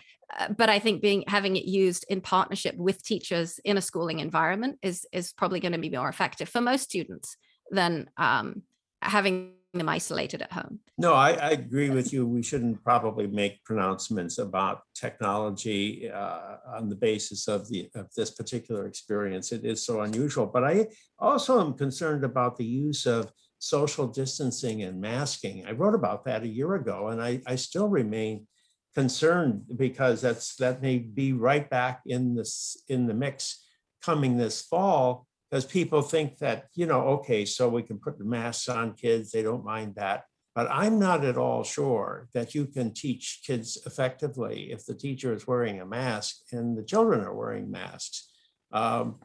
but 0.57 0.69
I 0.69 0.79
think 0.79 1.03
being 1.03 1.25
having 1.27 1.57
it 1.57 1.65
used 1.65 2.05
in 2.09 2.21
partnership 2.21 2.77
with 2.77 3.03
teachers 3.03 3.59
in 3.65 3.77
a 3.77 3.83
schooling 3.83 4.21
environment 4.21 4.79
is 4.83 5.07
is 5.13 5.33
probably 5.33 5.61
going 5.61 5.73
to 5.73 5.79
be 5.79 5.91
more 5.91 6.09
effective 6.09 6.49
for 6.49 6.61
most 6.61 6.85
students 6.85 7.37
than 7.71 8.11
um, 8.17 8.63
having 9.03 9.53
them 9.73 9.89
isolated 9.89 10.41
at 10.41 10.53
home. 10.53 10.79
No, 10.99 11.15
I, 11.15 11.33
I 11.33 11.51
agree 11.51 11.91
with 11.91 12.13
you. 12.13 12.27
We 12.27 12.43
shouldn't 12.43 12.83
probably 12.85 13.27
make 13.27 13.65
pronouncements 13.65 14.39
about 14.39 14.83
technology 14.95 16.11
uh, 16.11 16.57
on 16.77 16.89
the 16.89 16.95
basis 16.95 17.49
of 17.49 17.69
the, 17.69 17.91
of 17.95 18.07
this 18.17 18.31
particular 18.31 18.87
experience. 18.87 19.53
It 19.53 19.65
is 19.65 19.85
so 19.85 20.03
unusual, 20.03 20.47
but 20.47 20.65
I 20.65 20.87
also 21.19 21.61
am 21.61 21.75
concerned 21.75 22.25
about 22.25 22.57
the 22.57 22.65
use 22.65 23.07
of 23.07 23.33
social 23.59 24.07
distancing 24.07 24.83
and 24.83 25.01
masking. 25.01 25.67
I 25.67 25.73
wrote 25.73 25.95
about 25.95 26.25
that 26.27 26.43
a 26.43 26.49
year 26.49 26.75
ago 26.75 27.09
and 27.09 27.21
I, 27.21 27.41
I 27.47 27.57
still 27.57 27.89
remain 27.89 28.47
concerned 28.95 29.65
because 29.77 30.21
that's, 30.21 30.57
that 30.57 30.83
may 30.83 30.99
be 30.99 31.33
right 31.33 31.69
back 31.69 32.03
in 32.07 32.35
this, 32.35 32.77
in 32.89 33.07
the 33.07 33.15
mix 33.15 33.65
coming 34.03 34.37
this 34.37 34.63
fall 34.63 35.27
because 35.51 35.65
people 35.65 36.03
think 36.03 36.39
that, 36.39 36.67
you 36.75 36.87
know, 36.87 37.01
okay, 37.03 37.45
so 37.45 37.69
we 37.69 37.83
can 37.83 37.99
put 37.99 38.19
the 38.19 38.25
masks 38.25 38.69
on 38.69 38.95
kids, 38.95 39.31
they 39.31 39.43
don't 39.43 39.65
mind 39.65 39.95
that. 39.97 40.25
But 40.55 40.69
I'm 40.71 40.99
not 40.99 41.25
at 41.25 41.37
all 41.37 41.65
sure 41.65 42.29
that 42.33 42.55
you 42.55 42.67
can 42.67 42.93
teach 42.93 43.43
kids 43.45 43.79
effectively 43.87 44.71
if 44.71 44.87
the 44.87 44.95
teacher 44.95 45.35
is 45.35 45.47
wearing 45.47 45.81
a 45.81 45.87
mask 45.87 46.37
and 46.53 46.77
the 46.77 46.85
children 46.85 47.21
are 47.21 47.35
wearing 47.35 47.71
masks. 47.71 48.29
Um, 48.73 49.21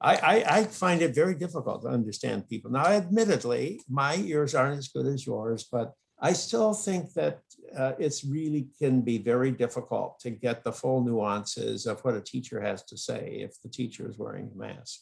I, 0.00 0.16
I, 0.16 0.58
I 0.58 0.64
find 0.64 1.00
it 1.00 1.14
very 1.14 1.34
difficult 1.34 1.82
to 1.82 1.88
understand 1.88 2.48
people. 2.48 2.70
Now, 2.70 2.86
admittedly, 2.86 3.80
my 3.88 4.16
ears 4.16 4.54
aren't 4.54 4.78
as 4.78 4.88
good 4.88 5.06
as 5.06 5.26
yours, 5.26 5.66
but 5.70 5.92
I 6.24 6.32
still 6.32 6.72
think 6.72 7.12
that 7.12 7.40
uh, 7.76 7.92
it's 7.98 8.24
really 8.24 8.68
can 8.78 9.02
be 9.02 9.18
very 9.18 9.50
difficult 9.50 10.18
to 10.20 10.30
get 10.30 10.64
the 10.64 10.72
full 10.72 11.04
nuances 11.04 11.84
of 11.84 12.00
what 12.00 12.14
a 12.14 12.20
teacher 12.22 12.62
has 12.62 12.82
to 12.84 12.96
say 12.96 13.40
if 13.42 13.60
the 13.60 13.68
teacher 13.68 14.08
is 14.08 14.16
wearing 14.16 14.50
a 14.50 14.58
mask. 14.58 15.00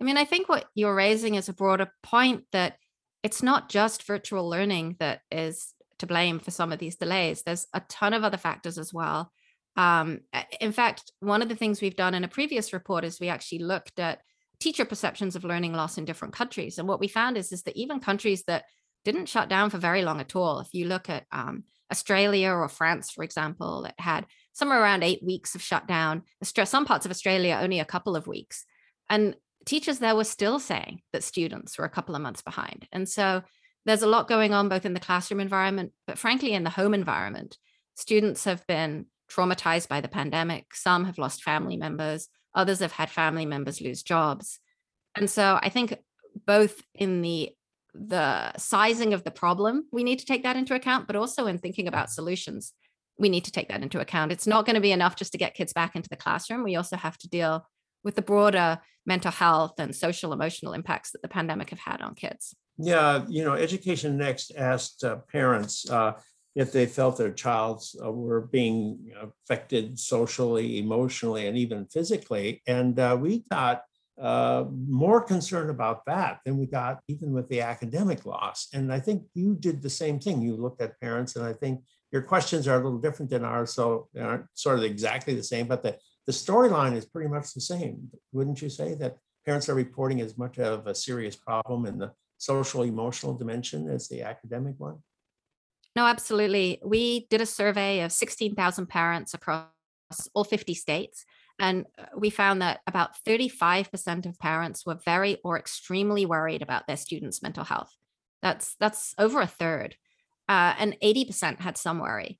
I 0.00 0.04
mean, 0.04 0.16
I 0.16 0.24
think 0.24 0.48
what 0.48 0.66
you're 0.76 0.94
raising 0.94 1.34
is 1.34 1.48
a 1.48 1.52
broader 1.52 1.90
point 2.04 2.44
that 2.52 2.76
it's 3.24 3.42
not 3.42 3.68
just 3.68 4.06
virtual 4.06 4.48
learning 4.48 4.94
that 5.00 5.22
is 5.28 5.74
to 5.98 6.06
blame 6.06 6.38
for 6.38 6.52
some 6.52 6.70
of 6.70 6.78
these 6.78 6.94
delays. 6.94 7.42
There's 7.42 7.66
a 7.74 7.82
ton 7.88 8.12
of 8.14 8.22
other 8.22 8.36
factors 8.36 8.78
as 8.78 8.94
well. 8.94 9.32
Um, 9.76 10.20
in 10.60 10.70
fact, 10.70 11.10
one 11.18 11.42
of 11.42 11.48
the 11.48 11.56
things 11.56 11.80
we've 11.80 11.96
done 11.96 12.14
in 12.14 12.22
a 12.22 12.28
previous 12.28 12.72
report 12.72 13.02
is 13.02 13.18
we 13.18 13.28
actually 13.28 13.64
looked 13.64 13.98
at 13.98 14.20
teacher 14.60 14.84
perceptions 14.84 15.34
of 15.34 15.42
learning 15.42 15.72
loss 15.72 15.98
in 15.98 16.04
different 16.04 16.32
countries. 16.32 16.78
And 16.78 16.86
what 16.86 17.00
we 17.00 17.08
found 17.08 17.36
is, 17.36 17.50
is 17.50 17.64
that 17.64 17.76
even 17.76 17.98
countries 17.98 18.44
that 18.46 18.66
didn't 19.04 19.28
shut 19.28 19.48
down 19.48 19.70
for 19.70 19.78
very 19.78 20.02
long 20.02 20.20
at 20.20 20.34
all, 20.34 20.60
if 20.60 20.68
you 20.72 20.86
look 20.86 21.08
at 21.10 21.26
um, 21.32 21.64
Australia 21.90 22.50
or 22.50 22.68
France, 22.68 23.10
for 23.10 23.22
example, 23.22 23.84
it 23.84 23.94
had 23.98 24.26
somewhere 24.52 24.80
around 24.80 25.02
eight 25.02 25.22
weeks 25.22 25.54
of 25.54 25.62
shutdown. 25.62 26.22
Some 26.42 26.86
parts 26.86 27.04
of 27.04 27.10
Australia 27.10 27.60
only 27.60 27.80
a 27.80 27.84
couple 27.84 28.16
of 28.16 28.26
weeks. 28.26 28.64
And 29.10 29.36
teachers 29.64 29.98
there 29.98 30.16
were 30.16 30.24
still 30.24 30.58
saying 30.58 31.02
that 31.12 31.24
students 31.24 31.78
were 31.78 31.84
a 31.84 31.90
couple 31.90 32.14
of 32.14 32.22
months 32.22 32.42
behind. 32.42 32.88
And 32.92 33.08
so 33.08 33.42
there's 33.84 34.02
a 34.02 34.08
lot 34.08 34.28
going 34.28 34.54
on 34.54 34.68
both 34.68 34.86
in 34.86 34.94
the 34.94 35.00
classroom 35.00 35.40
environment, 35.40 35.92
but 36.06 36.18
frankly, 36.18 36.52
in 36.52 36.64
the 36.64 36.70
home 36.70 36.94
environment. 36.94 37.58
Students 37.96 38.44
have 38.44 38.66
been 38.66 39.06
traumatized 39.30 39.88
by 39.88 40.00
the 40.00 40.08
pandemic. 40.08 40.74
Some 40.74 41.04
have 41.04 41.18
lost 41.18 41.42
family 41.42 41.76
members, 41.76 42.28
others 42.54 42.80
have 42.80 42.92
had 42.92 43.10
family 43.10 43.46
members 43.46 43.80
lose 43.80 44.02
jobs. 44.02 44.58
And 45.14 45.28
so 45.28 45.58
I 45.62 45.68
think 45.68 45.96
both 46.46 46.82
in 46.94 47.22
the 47.22 47.50
the 47.94 48.52
sizing 48.56 49.14
of 49.14 49.24
the 49.24 49.30
problem, 49.30 49.86
we 49.92 50.04
need 50.04 50.18
to 50.18 50.26
take 50.26 50.42
that 50.42 50.56
into 50.56 50.74
account, 50.74 51.06
but 51.06 51.16
also 51.16 51.46
in 51.46 51.58
thinking 51.58 51.86
about 51.86 52.10
solutions, 52.10 52.72
we 53.18 53.28
need 53.28 53.44
to 53.44 53.52
take 53.52 53.68
that 53.68 53.82
into 53.82 54.00
account. 54.00 54.32
It's 54.32 54.46
not 54.46 54.66
going 54.66 54.74
to 54.74 54.80
be 54.80 54.92
enough 54.92 55.16
just 55.16 55.32
to 55.32 55.38
get 55.38 55.54
kids 55.54 55.72
back 55.72 55.94
into 55.94 56.08
the 56.08 56.16
classroom. 56.16 56.64
We 56.64 56.76
also 56.76 56.96
have 56.96 57.16
to 57.18 57.28
deal 57.28 57.66
with 58.02 58.16
the 58.16 58.22
broader 58.22 58.80
mental 59.06 59.30
health 59.30 59.74
and 59.78 59.94
social 59.94 60.32
emotional 60.32 60.72
impacts 60.72 61.12
that 61.12 61.22
the 61.22 61.28
pandemic 61.28 61.70
have 61.70 61.78
had 61.78 62.02
on 62.02 62.14
kids. 62.14 62.54
Yeah, 62.78 63.24
you 63.28 63.44
know, 63.44 63.54
Education 63.54 64.16
Next 64.16 64.52
asked 64.56 65.04
uh, 65.04 65.18
parents 65.30 65.88
uh, 65.88 66.14
if 66.56 66.72
they 66.72 66.86
felt 66.86 67.18
their 67.18 67.32
childs 67.32 67.96
uh, 68.04 68.10
were 68.10 68.42
being 68.42 69.12
affected 69.20 69.98
socially, 69.98 70.78
emotionally, 70.78 71.46
and 71.46 71.56
even 71.56 71.86
physically. 71.86 72.62
And 72.66 72.98
uh, 72.98 73.16
we 73.20 73.44
got 73.50 73.82
uh, 74.20 74.64
more 74.70 75.20
concerned 75.20 75.70
about 75.70 76.04
that 76.06 76.40
than 76.44 76.56
we 76.56 76.66
got 76.66 77.00
even 77.08 77.32
with 77.32 77.48
the 77.48 77.60
academic 77.60 78.24
loss. 78.24 78.68
And 78.72 78.92
I 78.92 79.00
think 79.00 79.24
you 79.34 79.54
did 79.54 79.82
the 79.82 79.90
same 79.90 80.20
thing. 80.20 80.40
You 80.40 80.56
looked 80.56 80.80
at 80.80 81.00
parents, 81.00 81.36
and 81.36 81.44
I 81.44 81.52
think 81.52 81.82
your 82.12 82.22
questions 82.22 82.68
are 82.68 82.80
a 82.80 82.84
little 82.84 82.98
different 82.98 83.30
than 83.30 83.44
ours, 83.44 83.74
so 83.74 84.08
they 84.14 84.20
aren't 84.20 84.46
sort 84.54 84.78
of 84.78 84.84
exactly 84.84 85.34
the 85.34 85.42
same, 85.42 85.66
but 85.66 85.82
the 85.82 85.98
the 86.26 86.32
storyline 86.32 86.96
is 86.96 87.04
pretty 87.04 87.28
much 87.28 87.52
the 87.52 87.60
same. 87.60 88.10
Wouldn't 88.32 88.62
you 88.62 88.70
say 88.70 88.94
that 88.94 89.18
parents 89.44 89.68
are 89.68 89.74
reporting 89.74 90.20
as 90.20 90.38
much 90.38 90.58
of 90.58 90.86
a 90.86 90.94
serious 90.94 91.36
problem 91.36 91.84
in 91.84 91.98
the 91.98 92.12
social 92.38 92.82
emotional 92.82 93.34
dimension 93.34 93.90
as 93.90 94.08
the 94.08 94.22
academic 94.22 94.74
one? 94.78 94.98
No, 95.94 96.06
absolutely. 96.06 96.80
We 96.82 97.26
did 97.30 97.40
a 97.40 97.46
survey 97.46 98.00
of 98.00 98.10
16,000 98.10 98.86
parents 98.86 99.34
across 99.34 99.68
all 100.34 100.44
50 100.44 100.74
states. 100.74 101.24
And 101.58 101.86
uh, 101.98 102.06
we 102.16 102.30
found 102.30 102.62
that 102.62 102.80
about 102.86 103.10
35% 103.26 104.26
of 104.26 104.38
parents 104.38 104.84
were 104.84 104.98
very 105.04 105.38
or 105.44 105.58
extremely 105.58 106.26
worried 106.26 106.62
about 106.62 106.86
their 106.86 106.96
students' 106.96 107.42
mental 107.42 107.64
health. 107.64 107.90
That's 108.42 108.74
that's 108.80 109.14
over 109.18 109.40
a 109.40 109.46
third. 109.46 109.96
Uh, 110.48 110.74
and 110.78 110.96
80% 111.02 111.60
had 111.60 111.78
some 111.78 112.00
worry. 112.00 112.38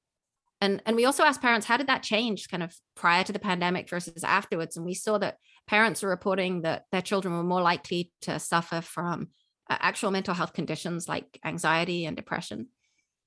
And, 0.60 0.82
and 0.86 0.96
we 0.96 1.04
also 1.04 1.24
asked 1.24 1.42
parents, 1.42 1.66
how 1.66 1.76
did 1.76 1.88
that 1.88 2.02
change 2.02 2.48
kind 2.48 2.62
of 2.62 2.74
prior 2.94 3.24
to 3.24 3.32
the 3.32 3.38
pandemic 3.38 3.88
versus 3.88 4.24
afterwards? 4.24 4.76
And 4.76 4.86
we 4.86 4.94
saw 4.94 5.18
that 5.18 5.38
parents 5.66 6.02
are 6.02 6.08
reporting 6.08 6.62
that 6.62 6.84
their 6.92 7.02
children 7.02 7.36
were 7.36 7.42
more 7.42 7.62
likely 7.62 8.12
to 8.22 8.38
suffer 8.38 8.80
from 8.80 9.28
uh, 9.68 9.76
actual 9.80 10.10
mental 10.10 10.34
health 10.34 10.52
conditions 10.52 11.08
like 11.08 11.38
anxiety 11.44 12.04
and 12.04 12.16
depression, 12.16 12.68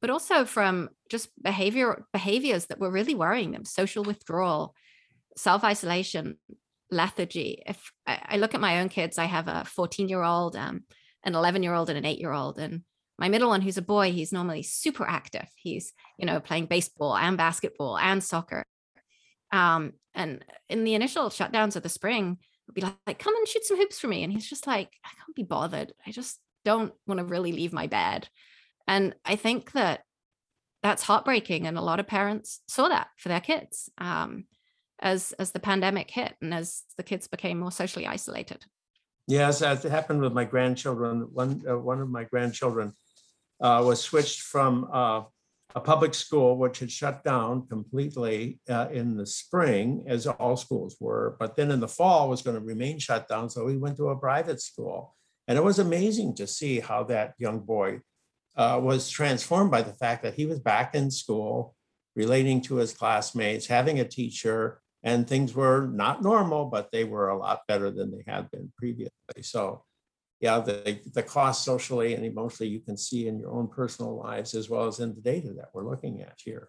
but 0.02 0.10
also 0.10 0.46
from 0.46 0.90
just 1.10 1.30
behavior 1.42 2.06
behaviors 2.14 2.68
that 2.68 2.80
were 2.80 2.92
really 2.92 3.16
worrying 3.16 3.52
them, 3.52 3.66
social 3.66 4.04
withdrawal, 4.04 4.76
self-isolation, 5.38 6.38
lethargy. 6.92 7.64
If 7.66 7.92
I, 8.06 8.38
look 8.38 8.54
at 8.54 8.62
my 8.62 8.82
own 8.82 8.90
kids, 8.90 9.18
I 9.18 9.26
have 9.26 9.48
a 9.48 9.66
14 9.66 10.10
year 10.10 10.24
old, 10.24 10.56
um, 10.56 10.84
an 11.24 11.36
11 11.36 11.64
year 11.64 11.74
old 11.74 11.90
and 11.90 11.98
an 11.98 12.06
eight 12.06 12.20
year 12.20 12.32
old. 12.32 12.60
And 12.60 12.82
my 13.18 13.30
middle 13.30 13.50
one 13.50 13.62
who's 13.62 13.78
a 13.78 13.82
boy 13.82 14.12
he's 14.12 14.32
normally 14.32 14.64
super 14.64 15.08
active. 15.08 15.48
He's 15.56 15.94
you 16.18 16.26
know 16.26 16.40
playing 16.40 16.66
baseball 16.66 17.16
and 17.16 17.38
basketball 17.38 17.98
and 17.98 18.24
soccer. 18.24 18.66
Um, 19.52 19.94
and 20.14 20.44
in 20.70 20.84
the 20.84 20.96
initial 20.96 21.30
shutdowns 21.30 21.76
of 21.76 21.84
the 21.84 21.90
spring 21.90 22.38
would 22.68 22.74
be 22.74 22.82
like, 22.82 22.96
like 23.06 23.20
come 23.20 23.36
and 23.36 23.48
shoot 23.48 23.66
some 23.66 23.78
hoops 23.78 24.00
for 24.00 24.08
me. 24.08 24.24
And 24.24 24.34
he's 24.34 24.50
just 24.50 24.68
like 24.68 24.92
i 25.06 25.10
can't 25.10 25.36
be 25.36 25.44
bothered. 25.44 25.94
I 26.06 26.12
just 26.12 26.40
don't 26.66 26.94
want 27.06 27.20
to 27.20 27.26
really 27.26 27.52
leave 27.52 27.74
my 27.74 27.88
bed. 27.88 28.28
And 28.88 29.16
i 29.26 29.36
think 29.36 29.72
that 29.74 30.02
that's 30.84 31.04
heartbreaking 31.04 31.66
and 31.66 31.78
a 31.78 31.82
lot 31.82 32.00
of 32.00 32.08
parents 32.08 32.62
saw 32.68 32.88
that 32.88 33.08
for 33.18 33.30
their 33.30 33.42
kids. 33.42 33.90
Um, 33.98 34.46
as 35.00 35.32
as 35.34 35.52
the 35.52 35.60
pandemic 35.60 36.10
hit 36.12 36.36
and 36.42 36.54
as 36.54 36.84
the 36.98 37.04
kids 37.04 37.28
became 37.28 37.60
more 37.60 37.72
socially 37.72 38.08
isolated 38.08 38.66
yes 39.28 39.60
that 39.60 39.84
happened 39.84 40.22
with 40.22 40.34
my 40.34 40.44
grandchildren 40.44 41.28
one 41.34 41.62
uh, 41.70 41.78
one 41.78 42.02
of 42.02 42.10
my 42.10 42.24
grandchildren 42.24 42.94
uh, 43.62 43.82
was 43.86 44.02
switched 44.02 44.42
from 44.42 44.88
uh, 44.94 45.22
a 45.76 45.80
public 45.80 46.14
school, 46.14 46.58
which 46.58 46.80
had 46.80 46.92
shut 46.92 47.24
down 47.24 47.68
completely 47.68 48.60
uh, 48.70 48.88
in 48.92 49.18
the 49.18 49.26
spring, 49.26 50.04
as 50.08 50.26
all 50.26 50.58
schools 50.58 50.96
were, 51.00 51.36
but 51.40 51.56
then 51.56 51.72
in 51.72 51.80
the 51.80 51.88
fall 51.88 52.30
was 52.30 52.42
going 52.42 52.58
to 52.58 52.66
remain 52.66 52.98
shut 52.98 53.28
down. 53.28 53.50
So 53.50 53.68
he 53.68 53.78
went 53.78 53.98
to 53.98 54.10
a 54.10 54.18
private 54.18 54.62
school. 54.62 55.16
And 55.48 55.58
it 55.58 55.64
was 55.64 55.80
amazing 55.80 56.36
to 56.36 56.48
see 56.48 56.80
how 56.80 57.04
that 57.06 57.34
young 57.38 57.60
boy 57.60 58.02
uh, 58.56 58.80
was 58.82 59.10
transformed 59.10 59.72
by 59.72 59.82
the 59.82 59.94
fact 59.94 60.24
that 60.24 60.34
he 60.34 60.46
was 60.46 60.60
back 60.60 60.96
in 60.96 61.12
school, 61.12 61.76
relating 62.16 62.62
to 62.62 62.78
his 62.78 62.94
classmates, 62.94 63.68
having 63.68 64.00
a 64.00 64.08
teacher, 64.08 64.82
and 65.08 65.26
things 65.26 65.56
were 65.56 65.88
not 65.88 66.22
normal, 66.22 66.66
but 66.66 66.92
they 66.92 67.06
were 67.06 67.30
a 67.30 67.38
lot 67.38 67.62
better 67.66 67.90
than 67.90 68.12
they 68.12 68.24
had 68.28 68.52
been 68.52 68.70
previously. 68.78 69.42
So 69.42 69.86
yeah, 70.42 70.60
the, 70.60 71.00
the 71.14 71.24
cost 71.24 71.64
socially 71.64 72.14
and 72.14 72.26
emotionally 72.26 72.70
you 72.70 72.82
can 72.82 72.98
see 72.98 73.30
in 73.30 73.40
your 73.40 73.52
own 73.52 73.70
personal 73.70 74.18
lives 74.18 74.54
as 74.54 74.70
well 74.70 74.86
as 74.86 75.00
in 75.00 75.16
the 75.16 75.22
data 75.22 75.54
that 75.54 75.70
we're 75.74 75.90
looking 75.90 76.22
at 76.22 76.38
here. 76.44 76.68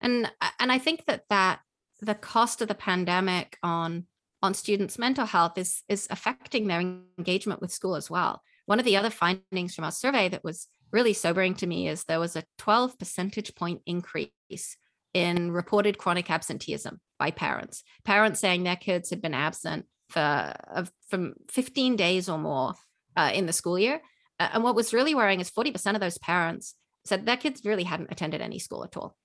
And 0.00 0.32
and 0.58 0.72
I 0.72 0.78
think 0.78 1.04
that 1.04 1.24
that 1.28 1.60
the 2.00 2.14
cost 2.14 2.62
of 2.62 2.68
the 2.68 2.74
pandemic 2.74 3.58
on 3.62 4.06
on 4.42 4.54
students' 4.54 4.98
mental 4.98 5.26
health 5.26 5.58
is 5.58 5.82
is 5.90 6.08
affecting 6.08 6.66
their 6.66 6.80
engagement 6.80 7.60
with 7.60 7.72
school 7.72 7.94
as 7.94 8.10
well. 8.10 8.42
One 8.64 8.78
of 8.78 8.86
the 8.86 8.96
other 8.96 9.10
findings 9.10 9.74
from 9.74 9.84
our 9.84 9.92
survey 9.92 10.30
that 10.30 10.42
was 10.42 10.66
really 10.90 11.12
sobering 11.12 11.56
to 11.56 11.66
me 11.66 11.88
is 11.88 12.04
there 12.04 12.20
was 12.20 12.36
a 12.36 12.44
12 12.56 12.98
percentage 12.98 13.54
point 13.54 13.82
increase 13.84 14.78
in 15.14 15.52
reported 15.52 15.98
chronic 15.98 16.30
absenteeism 16.30 17.00
by 17.18 17.30
parents. 17.30 17.82
Parents 18.04 18.40
saying 18.40 18.62
their 18.62 18.76
kids 18.76 19.10
had 19.10 19.20
been 19.20 19.34
absent 19.34 19.86
for 20.08 20.20
of 20.20 20.90
from 21.08 21.34
15 21.50 21.96
days 21.96 22.28
or 22.28 22.38
more 22.38 22.74
uh, 23.16 23.30
in 23.34 23.46
the 23.46 23.52
school 23.52 23.78
year. 23.78 24.00
Uh, 24.38 24.48
and 24.54 24.64
what 24.64 24.74
was 24.74 24.94
really 24.94 25.14
worrying 25.14 25.40
is 25.40 25.50
40% 25.50 25.94
of 25.94 26.00
those 26.00 26.18
parents 26.18 26.74
said 27.04 27.26
their 27.26 27.36
kids 27.36 27.64
really 27.64 27.82
hadn't 27.82 28.12
attended 28.12 28.40
any 28.40 28.58
school 28.58 28.84
at 28.84 28.96
all. 28.96 29.16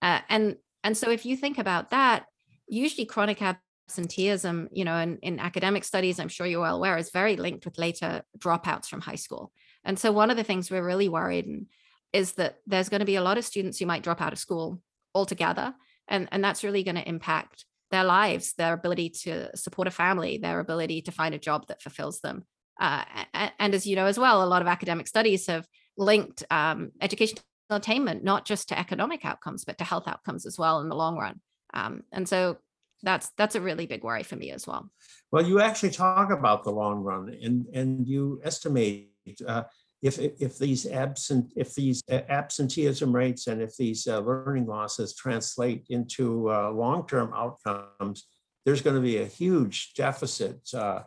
Uh, 0.00 0.20
and 0.28 0.56
and 0.84 0.96
so 0.96 1.10
if 1.10 1.24
you 1.24 1.36
think 1.36 1.58
about 1.58 1.90
that, 1.90 2.24
usually 2.66 3.06
chronic 3.06 3.40
absenteeism, 3.40 4.68
you 4.72 4.84
know, 4.84 4.96
in, 4.96 5.18
in 5.18 5.38
academic 5.38 5.84
studies, 5.84 6.18
I'm 6.18 6.28
sure 6.28 6.46
you're 6.46 6.60
well 6.60 6.76
aware, 6.76 6.96
is 6.96 7.10
very 7.10 7.36
linked 7.36 7.64
with 7.64 7.78
later 7.78 8.22
dropouts 8.36 8.86
from 8.86 9.00
high 9.00 9.14
school. 9.14 9.52
And 9.84 9.98
so 9.98 10.10
one 10.10 10.30
of 10.30 10.36
the 10.36 10.44
things 10.44 10.70
we're 10.70 10.84
really 10.84 11.08
worried 11.08 11.46
in 11.46 11.66
is 12.12 12.32
that 12.32 12.58
there's 12.66 12.88
going 12.88 13.00
to 13.00 13.06
be 13.06 13.16
a 13.16 13.22
lot 13.22 13.38
of 13.38 13.44
students 13.44 13.78
who 13.78 13.86
might 13.86 14.02
drop 14.02 14.20
out 14.20 14.32
of 14.32 14.38
school 14.38 14.80
altogether. 15.14 15.74
And, 16.08 16.28
and 16.32 16.42
that's 16.42 16.64
really 16.64 16.82
going 16.82 16.96
to 16.96 17.08
impact 17.08 17.64
their 17.90 18.04
lives, 18.04 18.54
their 18.54 18.72
ability 18.72 19.10
to 19.10 19.54
support 19.56 19.88
a 19.88 19.90
family, 19.90 20.38
their 20.38 20.60
ability 20.60 21.02
to 21.02 21.12
find 21.12 21.34
a 21.34 21.38
job 21.38 21.66
that 21.68 21.82
fulfills 21.82 22.20
them. 22.20 22.44
Uh, 22.80 23.04
and, 23.34 23.52
and, 23.58 23.74
as 23.74 23.86
you 23.86 23.96
know 23.96 24.06
as 24.06 24.18
well, 24.18 24.42
a 24.42 24.46
lot 24.46 24.62
of 24.62 24.68
academic 24.68 25.06
studies 25.06 25.46
have 25.46 25.66
linked 25.96 26.42
um, 26.50 26.90
educational 27.00 27.42
attainment 27.70 28.24
not 28.24 28.44
just 28.44 28.70
to 28.70 28.78
economic 28.78 29.24
outcomes, 29.24 29.64
but 29.64 29.78
to 29.78 29.84
health 29.84 30.08
outcomes 30.08 30.46
as 30.46 30.58
well 30.58 30.80
in 30.80 30.88
the 30.88 30.96
long 30.96 31.16
run. 31.16 31.40
Um, 31.74 32.02
and 32.12 32.28
so 32.28 32.56
that's 33.02 33.30
that's 33.36 33.54
a 33.54 33.60
really 33.60 33.86
big 33.86 34.02
worry 34.02 34.22
for 34.22 34.36
me 34.36 34.50
as 34.50 34.66
well. 34.66 34.90
Well, 35.30 35.46
you 35.46 35.60
actually 35.60 35.90
talk 35.90 36.30
about 36.30 36.64
the 36.64 36.70
long 36.70 37.02
run, 37.02 37.36
and 37.42 37.66
and 37.74 38.06
you 38.06 38.40
estimate 38.42 39.10
uh, 39.46 39.64
if 40.02 40.18
if 40.18 40.58
these 40.58 40.86
absent 40.86 41.52
if 41.56 41.74
these 41.74 42.02
absenteeism 42.10 43.14
rates 43.14 43.46
and 43.46 43.62
if 43.62 43.76
these 43.76 44.06
uh, 44.06 44.18
learning 44.18 44.66
losses 44.66 45.14
translate 45.14 45.86
into 45.90 46.50
uh, 46.50 46.70
long-term 46.70 47.32
outcomes, 47.34 48.26
there's 48.64 48.82
going 48.82 48.96
to 48.96 49.02
be 49.02 49.18
a 49.18 49.26
huge 49.26 49.94
deficit 49.94 50.60
uh, 50.74 51.02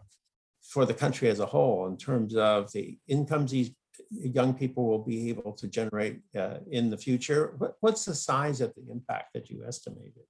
for 0.61 0.85
the 0.85 0.93
country 0.93 1.29
as 1.29 1.39
a 1.39 1.45
whole 1.45 1.87
in 1.87 1.97
terms 1.97 2.35
of 2.35 2.71
the 2.71 2.97
incomes 3.07 3.51
these 3.51 3.71
young 4.09 4.53
people 4.53 4.87
will 4.87 5.03
be 5.03 5.29
able 5.29 5.53
to 5.53 5.67
generate 5.67 6.19
uh, 6.37 6.57
in 6.71 6.89
the 6.89 6.97
future. 6.97 7.53
What, 7.57 7.75
what's 7.81 8.05
the 8.05 8.15
size 8.15 8.61
of 8.61 8.73
the 8.75 8.91
impact 8.91 9.33
that 9.33 9.49
you 9.49 9.63
estimated? 9.65 10.23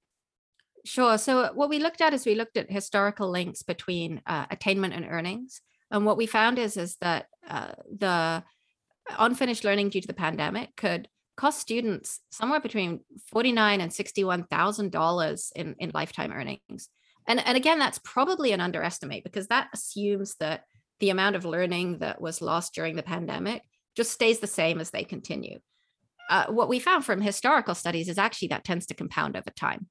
Sure. 0.86 1.18
So 1.18 1.52
what 1.54 1.70
we 1.70 1.80
looked 1.80 2.02
at 2.02 2.14
is 2.14 2.26
we 2.26 2.36
looked 2.36 2.58
at 2.58 2.72
historical 2.72 3.30
links 3.30 3.64
between 3.64 4.22
uh, 4.28 4.46
attainment 4.52 4.94
and 4.94 5.06
earnings. 5.06 5.62
And 5.90 6.06
what 6.06 6.18
we 6.18 6.28
found 6.28 6.60
is, 6.60 6.78
is 6.78 6.98
that 7.02 7.26
uh, 7.48 7.72
the 7.98 8.44
unfinished 9.18 9.64
learning 9.64 9.90
due 9.90 10.02
to 10.02 10.08
the 10.08 10.14
pandemic 10.14 10.76
could 10.76 11.08
cost 11.38 11.60
students 11.60 12.22
somewhere 12.32 12.60
between 12.60 13.02
forty-nine 13.32 13.82
and 13.82 13.92
sixty-one 13.92 14.44
thousand 14.46 14.92
dollars 14.92 15.52
in 15.56 15.76
in 15.80 15.92
lifetime 15.94 16.32
earnings. 16.32 16.90
And 17.28 17.46
and 17.46 17.58
again, 17.58 17.80
that's 17.80 18.00
probably 18.00 18.52
an 18.52 18.62
underestimate 18.62 19.24
because 19.24 19.48
that 19.48 19.70
assumes 19.74 20.36
that 20.40 20.64
the 21.00 21.10
amount 21.10 21.36
of 21.36 21.46
learning 21.46 22.00
that 22.00 22.22
was 22.22 22.42
lost 22.42 22.74
during 22.74 22.96
the 22.96 23.04
pandemic 23.04 23.64
just 23.96 24.12
stays 24.12 24.40
the 24.40 24.48
same 24.48 24.80
as 24.80 24.92
they 24.92 25.04
continue. 25.04 25.60
Uh, 26.30 26.48
what 26.48 26.70
we 26.70 26.80
found 26.80 27.06
from 27.06 27.22
historical 27.22 27.76
studies 27.76 28.10
is 28.10 28.18
actually 28.18 28.48
that 28.50 28.64
tends 28.64 28.86
to 28.88 28.94
compound 28.94 29.36
over 29.36 29.52
time. 29.52 29.88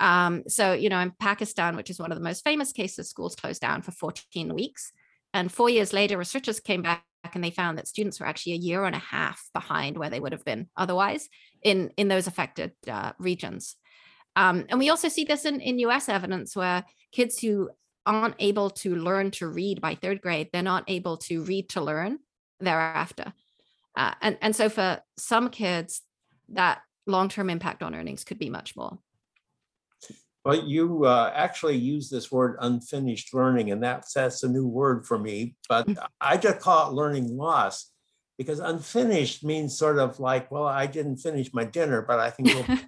Um, 0.00 0.44
so, 0.48 0.72
you 0.72 0.88
know, 0.88 0.98
in 1.00 1.12
Pakistan, 1.18 1.76
which 1.76 1.90
is 1.90 1.98
one 1.98 2.12
of 2.12 2.18
the 2.18 2.24
most 2.24 2.44
famous 2.44 2.72
cases, 2.72 3.08
schools 3.08 3.36
closed 3.36 3.60
down 3.60 3.82
for 3.82 3.92
14 3.92 4.54
weeks. 4.54 4.92
And 5.34 5.52
four 5.52 5.70
years 5.70 5.92
later, 5.92 6.16
researchers 6.16 6.60
came 6.60 6.82
back 6.82 7.04
and 7.34 7.42
they 7.42 7.50
found 7.50 7.78
that 7.78 7.88
students 7.88 8.20
were 8.20 8.26
actually 8.26 8.52
a 8.52 8.56
year 8.56 8.84
and 8.84 8.94
a 8.94 9.00
half 9.00 9.42
behind 9.52 9.96
where 9.96 10.10
they 10.10 10.20
would 10.20 10.32
have 10.32 10.44
been 10.44 10.68
otherwise 10.76 11.28
in, 11.62 11.90
in 11.96 12.08
those 12.08 12.26
affected 12.26 12.72
uh, 12.90 13.12
regions. 13.18 13.76
Um, 14.36 14.66
and 14.68 14.78
we 14.78 14.90
also 14.90 15.08
see 15.08 15.24
this 15.24 15.44
in, 15.44 15.60
in 15.60 15.78
US 15.80 16.08
evidence 16.08 16.54
where 16.54 16.84
kids 17.12 17.38
who 17.40 17.70
aren't 18.06 18.36
able 18.38 18.70
to 18.70 18.94
learn 18.94 19.30
to 19.32 19.48
read 19.48 19.80
by 19.80 19.94
third 19.94 20.20
grade, 20.20 20.48
they're 20.52 20.62
not 20.62 20.84
able 20.88 21.16
to 21.18 21.42
read 21.42 21.68
to 21.70 21.80
learn 21.80 22.18
thereafter. 22.60 23.32
Uh, 23.96 24.14
and, 24.22 24.38
and 24.40 24.54
so 24.54 24.68
for 24.68 25.00
some 25.16 25.50
kids, 25.50 26.02
that 26.50 26.80
long-term 27.06 27.50
impact 27.50 27.82
on 27.82 27.94
earnings 27.94 28.24
could 28.24 28.38
be 28.38 28.50
much 28.50 28.76
more. 28.76 28.98
Well, 30.48 30.64
you 30.64 31.04
uh, 31.04 31.30
actually 31.34 31.76
use 31.76 32.08
this 32.08 32.32
word 32.32 32.56
unfinished 32.60 33.34
learning, 33.34 33.70
and 33.70 33.82
that's, 33.82 34.14
that's 34.14 34.42
a 34.42 34.48
new 34.48 34.66
word 34.66 35.04
for 35.04 35.18
me, 35.18 35.56
but 35.68 35.86
mm. 35.86 35.96
I 36.22 36.38
just 36.38 36.60
call 36.60 36.88
it 36.88 36.94
learning 36.94 37.36
loss 37.36 37.92
because 38.38 38.58
unfinished 38.58 39.44
means 39.44 39.76
sort 39.76 39.98
of 39.98 40.20
like, 40.20 40.50
well, 40.50 40.64
I 40.66 40.86
didn't 40.86 41.18
finish 41.18 41.52
my 41.52 41.64
dinner, 41.64 42.00
but 42.00 42.18
I 42.18 42.30
think 42.30 42.48
we'll 42.68 42.78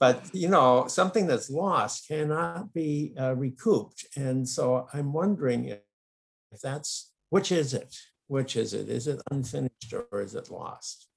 but 0.00 0.20
you 0.32 0.48
know 0.48 0.88
something 0.88 1.28
that's 1.28 1.48
lost 1.48 2.08
cannot 2.08 2.74
be 2.74 3.14
uh, 3.18 3.32
recouped 3.36 4.04
and 4.16 4.46
so 4.46 4.88
i'm 4.92 5.12
wondering 5.12 5.66
if, 5.66 5.78
if 6.50 6.60
that's 6.60 7.12
which 7.34 7.50
is 7.50 7.74
it? 7.74 7.96
Which 8.28 8.54
is 8.54 8.74
it? 8.74 8.88
Is 8.88 9.08
it 9.08 9.20
unfinished 9.32 9.92
or 10.12 10.22
is 10.22 10.36
it 10.36 10.50
lost? 10.50 11.08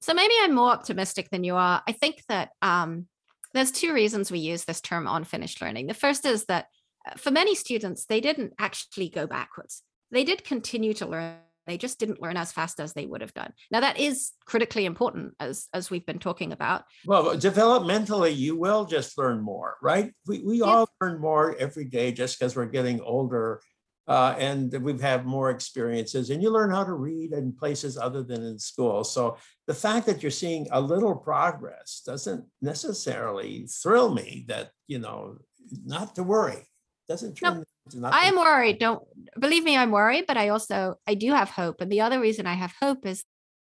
So 0.00 0.14
maybe 0.14 0.32
i'm 0.40 0.54
more 0.54 0.70
optimistic 0.70 1.28
than 1.30 1.44
you 1.44 1.56
are. 1.56 1.82
I 1.86 1.92
think 1.92 2.22
that 2.28 2.50
um, 2.62 3.06
there's 3.54 3.70
two 3.70 3.92
reasons 3.92 4.30
we 4.30 4.38
use 4.38 4.64
this 4.64 4.80
term 4.80 5.06
unfinished 5.06 5.60
learning 5.60 5.86
the 5.86 5.94
first 5.94 6.24
is 6.24 6.44
that 6.46 6.66
uh, 7.08 7.14
for 7.16 7.30
many 7.30 7.54
students 7.54 8.04
they 8.06 8.20
didn't 8.20 8.52
actually 8.58 9.08
go 9.08 9.26
backwards 9.26 9.82
they 10.10 10.24
did 10.24 10.44
continue 10.44 10.94
to 10.94 11.06
learn 11.06 11.36
they 11.68 11.76
just 11.76 12.00
didn't 12.00 12.22
learn 12.22 12.38
as 12.38 12.50
fast 12.50 12.80
as 12.80 12.94
they 12.94 13.04
would 13.04 13.20
have 13.20 13.34
done. 13.34 13.52
Now 13.70 13.80
that 13.80 14.00
is 14.00 14.32
critically 14.46 14.86
important 14.86 15.34
as 15.38 15.68
as 15.74 15.90
we've 15.90 16.06
been 16.06 16.18
talking 16.18 16.50
about. 16.52 16.84
Well, 17.04 17.36
developmentally, 17.36 18.34
you 18.34 18.56
will 18.56 18.86
just 18.86 19.18
learn 19.18 19.42
more, 19.42 19.76
right? 19.82 20.14
We 20.26 20.42
we 20.42 20.58
yeah. 20.60 20.64
all 20.64 20.88
learn 21.00 21.20
more 21.20 21.54
every 21.58 21.84
day 21.84 22.10
just 22.10 22.38
because 22.38 22.56
we're 22.56 22.66
getting 22.66 23.02
older. 23.02 23.60
Uh, 24.08 24.34
and 24.38 24.72
we've 24.82 25.02
had 25.02 25.26
more 25.26 25.50
experiences 25.50 26.30
and 26.30 26.42
you 26.42 26.48
learn 26.50 26.70
how 26.70 26.82
to 26.82 26.94
read 26.94 27.32
in 27.32 27.52
places 27.52 27.98
other 27.98 28.22
than 28.22 28.42
in 28.42 28.58
school. 28.58 29.04
So 29.04 29.36
the 29.66 29.74
fact 29.74 30.06
that 30.06 30.22
you're 30.22 30.30
seeing 30.30 30.66
a 30.70 30.80
little 30.80 31.14
progress 31.14 32.02
doesn't 32.06 32.46
necessarily 32.62 33.66
thrill 33.66 34.12
me 34.14 34.46
that, 34.48 34.70
you 34.86 34.98
know, 34.98 35.36
not 35.84 36.14
to 36.14 36.22
worry. 36.22 36.66
Doesn't 37.06 37.34
turn 37.34 37.64
I 38.04 38.26
am 38.26 38.36
worried. 38.36 38.78
Don't 38.78 39.02
believe 39.38 39.64
me, 39.64 39.76
I'm 39.76 39.90
worried, 39.90 40.24
but 40.26 40.36
I 40.36 40.48
also 40.48 40.96
I 41.06 41.14
do 41.14 41.32
have 41.32 41.50
hope. 41.50 41.80
And 41.80 41.90
the 41.90 42.02
other 42.02 42.20
reason 42.20 42.46
I 42.46 42.54
have 42.54 42.74
hope 42.80 43.06
is 43.06 43.24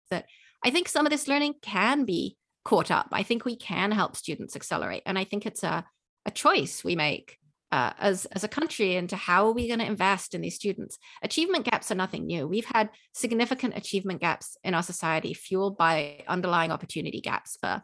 that 0.10 0.26
I 0.64 0.70
think 0.70 0.88
some 0.88 1.06
of 1.06 1.12
this 1.12 1.28
learning 1.28 1.56
can 1.62 2.06
be 2.06 2.38
caught 2.64 2.92
up. 2.92 3.08
I 3.12 3.24
think 3.24 3.46
we 3.46 3.56
can 3.56 3.92
help 3.92 4.16
students 4.16 4.56
accelerate. 4.56 5.04
And 5.06 5.18
I 5.18 5.24
think 5.24 5.46
it's 5.46 5.64
a, 5.64 5.86
a 6.26 6.32
choice 6.32 6.84
we 6.84 6.96
make 6.96 7.38
uh, 7.72 7.94
as, 8.00 8.26
as 8.28 8.44
a 8.44 8.50
country 8.50 8.96
into 8.96 9.16
how 9.16 9.48
are 9.48 9.54
we 9.54 9.68
going 9.68 9.80
to 9.80 9.86
invest 9.86 10.34
in 10.34 10.42
these 10.42 10.56
students. 10.56 10.98
Achievement 11.24 11.66
gaps 11.66 11.92
are 11.92 11.96
nothing 11.96 12.26
new. 12.26 12.48
We've 12.48 12.66
had 12.66 12.90
significant 13.14 13.78
achievement 13.78 14.20
gaps 14.20 14.58
in 14.64 14.74
our 14.74 14.84
society 14.84 15.34
fueled 15.34 15.78
by 15.78 16.24
underlying 16.28 16.72
opportunity 16.72 17.22
gaps 17.22 17.58
for 17.62 17.82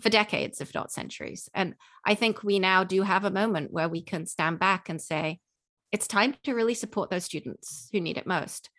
for 0.00 0.08
decades, 0.08 0.60
if 0.60 0.74
not 0.74 0.90
centuries. 0.90 1.48
And 1.54 1.74
I 2.04 2.16
think 2.16 2.42
we 2.42 2.58
now 2.58 2.82
do 2.82 3.02
have 3.02 3.24
a 3.24 3.30
moment 3.30 3.72
where 3.72 3.88
we 3.88 4.02
can 4.02 4.26
stand 4.26 4.58
back 4.58 4.88
and 4.88 5.00
say, 5.00 5.38
it's 5.92 6.08
time 6.08 6.34
to 6.42 6.54
really 6.54 6.74
support 6.74 7.10
those 7.10 7.24
students 7.24 7.88
who 7.92 8.00
need 8.00 8.18
it 8.18 8.26
most. 8.26 8.70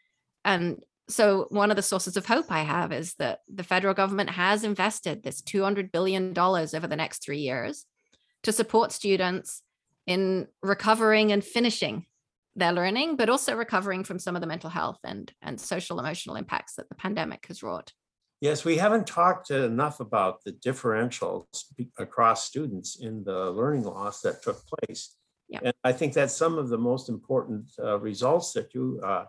And 0.43 0.84
so 1.08 1.47
one 1.49 1.69
of 1.69 1.77
the 1.77 1.84
sources 1.84 2.17
of 2.17 2.25
hope 2.25 2.47
I 2.51 2.63
have 2.63 2.91
is 2.91 3.13
that 3.15 3.39
the 3.47 3.63
federal 3.63 3.93
government 3.93 4.31
has 4.31 4.65
invested 4.65 5.23
this 5.23 5.41
$200 5.41 5.91
billion 5.91 6.38
over 6.38 6.88
the 6.88 6.95
next 6.97 7.23
three 7.23 7.39
years 7.39 7.86
to 8.43 8.51
support 8.51 8.91
students 8.91 9.62
in 10.08 10.48
recovering 10.62 11.32
and 11.32 11.44
finishing 11.44 12.06
their 12.56 12.72
learning, 12.72 13.18
but 13.18 13.30
also 13.30 13.56
recovering 13.56 14.04
from 14.04 14.20
some 14.20 14.36
of 14.36 14.41
the 14.41 14.48
mental 14.48 14.70
health 14.70 15.00
and, 15.04 15.34
and 15.41 15.60
social 15.60 16.00
emotional 16.00 16.36
impacts 16.36 16.76
that 16.76 16.88
the 16.89 16.96
pandemic 16.96 17.46
has 17.48 17.62
wrought. 17.62 17.91
Yes, 18.41 18.63
we 18.63 18.78
haven't 18.78 19.08
talked 19.08 19.50
enough 19.52 20.00
about 20.00 20.44
the 20.44 20.52
differentials 20.52 21.46
across 21.98 22.46
students 22.46 22.98
in 23.00 23.24
the 23.24 23.52
learning 23.52 23.84
loss 23.84 24.22
that 24.22 24.44
took 24.44 24.65
place. 24.68 25.15
Yeah. 25.48 25.60
And 25.63 25.74
I 25.84 25.91
think 25.91 26.13
that's 26.13 26.36
some 26.36 26.58
of 26.58 26.70
the 26.70 26.78
most 26.78 27.10
important 27.10 27.72
uh, 27.82 28.00
results 28.00 28.54
that 28.54 28.74
you 28.74 29.02
uh, 29.04 29.26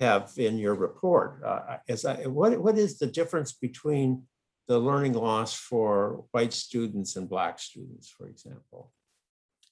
have 0.00 0.32
in 0.36 0.58
your 0.58 0.74
report. 0.74 1.42
Uh, 1.44 1.78
as 1.88 2.04
I, 2.04 2.26
what, 2.26 2.58
what 2.60 2.78
is 2.78 2.98
the 2.98 3.06
difference 3.06 3.52
between 3.52 4.22
the 4.68 4.78
learning 4.78 5.14
loss 5.14 5.54
for 5.54 6.24
white 6.32 6.52
students 6.52 7.16
and 7.16 7.28
black 7.28 7.58
students, 7.58 8.08
for 8.08 8.28
example? 8.28 8.92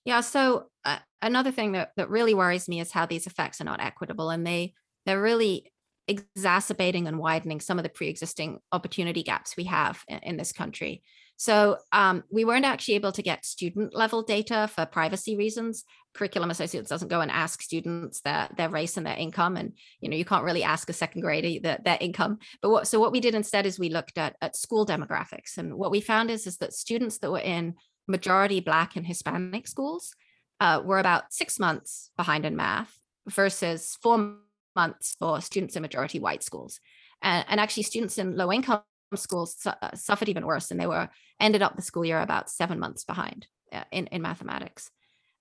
Yeah, 0.05 0.21
so 0.21 0.67
uh, 0.85 0.99
another 1.23 1.51
thing 1.51 1.73
that, 1.73 1.93
that 1.97 2.11
really 2.11 2.35
worries 2.35 2.69
me 2.69 2.81
is 2.81 2.93
how 2.93 3.07
these 3.07 3.27
effects 3.27 3.61
are 3.61 3.65
not 3.65 3.81
equitable 3.81 4.31
and 4.31 4.47
they 4.47 4.75
they're 5.07 5.21
really 5.21 5.71
exacerbating 6.09 7.07
and 7.07 7.19
widening 7.19 7.61
some 7.61 7.79
of 7.79 7.83
the 7.83 7.89
pre-existing 7.89 8.59
opportunity 8.73 9.23
gaps 9.23 9.57
we 9.57 9.65
have 9.65 10.03
in, 10.09 10.19
in 10.19 10.37
this 10.37 10.53
country. 10.53 11.03
So 11.37 11.79
um, 11.93 12.23
we 12.31 12.45
weren't 12.45 12.65
actually 12.65 12.95
able 12.95 13.13
to 13.13 13.23
get 13.23 13.45
student 13.45 13.95
level 13.95 14.23
data 14.23 14.71
for 14.73 14.87
privacy 14.87 15.37
reasons. 15.37 15.85
Curriculum 16.15 16.51
Associates 16.51 16.89
doesn't 16.89 17.09
go 17.09 17.21
and 17.23 17.31
ask 17.31 17.61
students 17.61 18.21
their, 18.21 18.49
their 18.57 18.69
race 18.69 18.97
and 18.97 19.05
their 19.05 19.17
income. 19.17 19.57
And, 19.57 19.73
you 20.01 20.09
know, 20.09 20.17
you 20.17 20.25
can't 20.25 20.45
really 20.45 20.63
ask 20.63 20.89
a 20.89 20.93
second 20.93 21.23
grader 21.23 21.61
their, 21.61 21.79
their 21.85 21.99
income. 22.01 22.39
But 22.63 22.71
what, 22.71 22.87
so 22.87 23.01
what 23.01 23.11
we 23.11 23.21
did 23.21 23.35
instead 23.35 23.67
is 23.67 23.79
we 23.79 23.89
looked 23.89 24.17
at, 24.17 24.37
at 24.41 24.57
school 24.57 24.87
demographics. 24.87 25.59
And 25.59 25.75
what 25.75 25.91
we 25.91 26.01
found 26.01 26.31
is, 26.31 26.47
is 26.47 26.59
that 26.59 26.73
students 26.73 27.19
that 27.19 27.33
were 27.33 27.41
in 27.41 27.75
majority 28.07 28.61
Black 28.61 28.97
and 28.97 29.07
Hispanic 29.07 29.67
schools 29.67 30.15
uh, 30.61 30.83
were 30.85 30.99
about 30.99 31.33
six 31.33 31.59
months 31.59 32.11
behind 32.17 32.45
in 32.45 32.57
math 32.57 32.99
versus 33.29 33.97
four 34.03 34.37
months 34.77 35.17
for 35.19 35.41
students 35.41 35.77
in 35.77 35.83
majority 35.83 36.19
white 36.19 36.43
schools. 36.43 36.81
And, 37.23 37.45
and 37.49 37.61
actually 37.61 37.85
students 37.85 38.19
in 38.19 38.37
low 38.37 38.53
income 38.53 38.83
schools 39.15 39.57
su- 39.59 39.71
uh, 39.81 39.95
suffered 39.95 40.29
even 40.29 40.47
worse 40.47 40.71
and 40.71 40.81
they 40.81 40.87
were 40.87 41.09
ended 41.39 41.63
up 41.63 41.77
the 41.77 41.83
school 41.83 42.05
year 42.05 42.21
about 42.21 42.51
seven 42.51 42.79
months 42.79 43.05
behind 43.05 43.47
uh, 43.73 43.85
in, 43.93 44.07
in 44.09 44.21
mathematics 44.21 44.91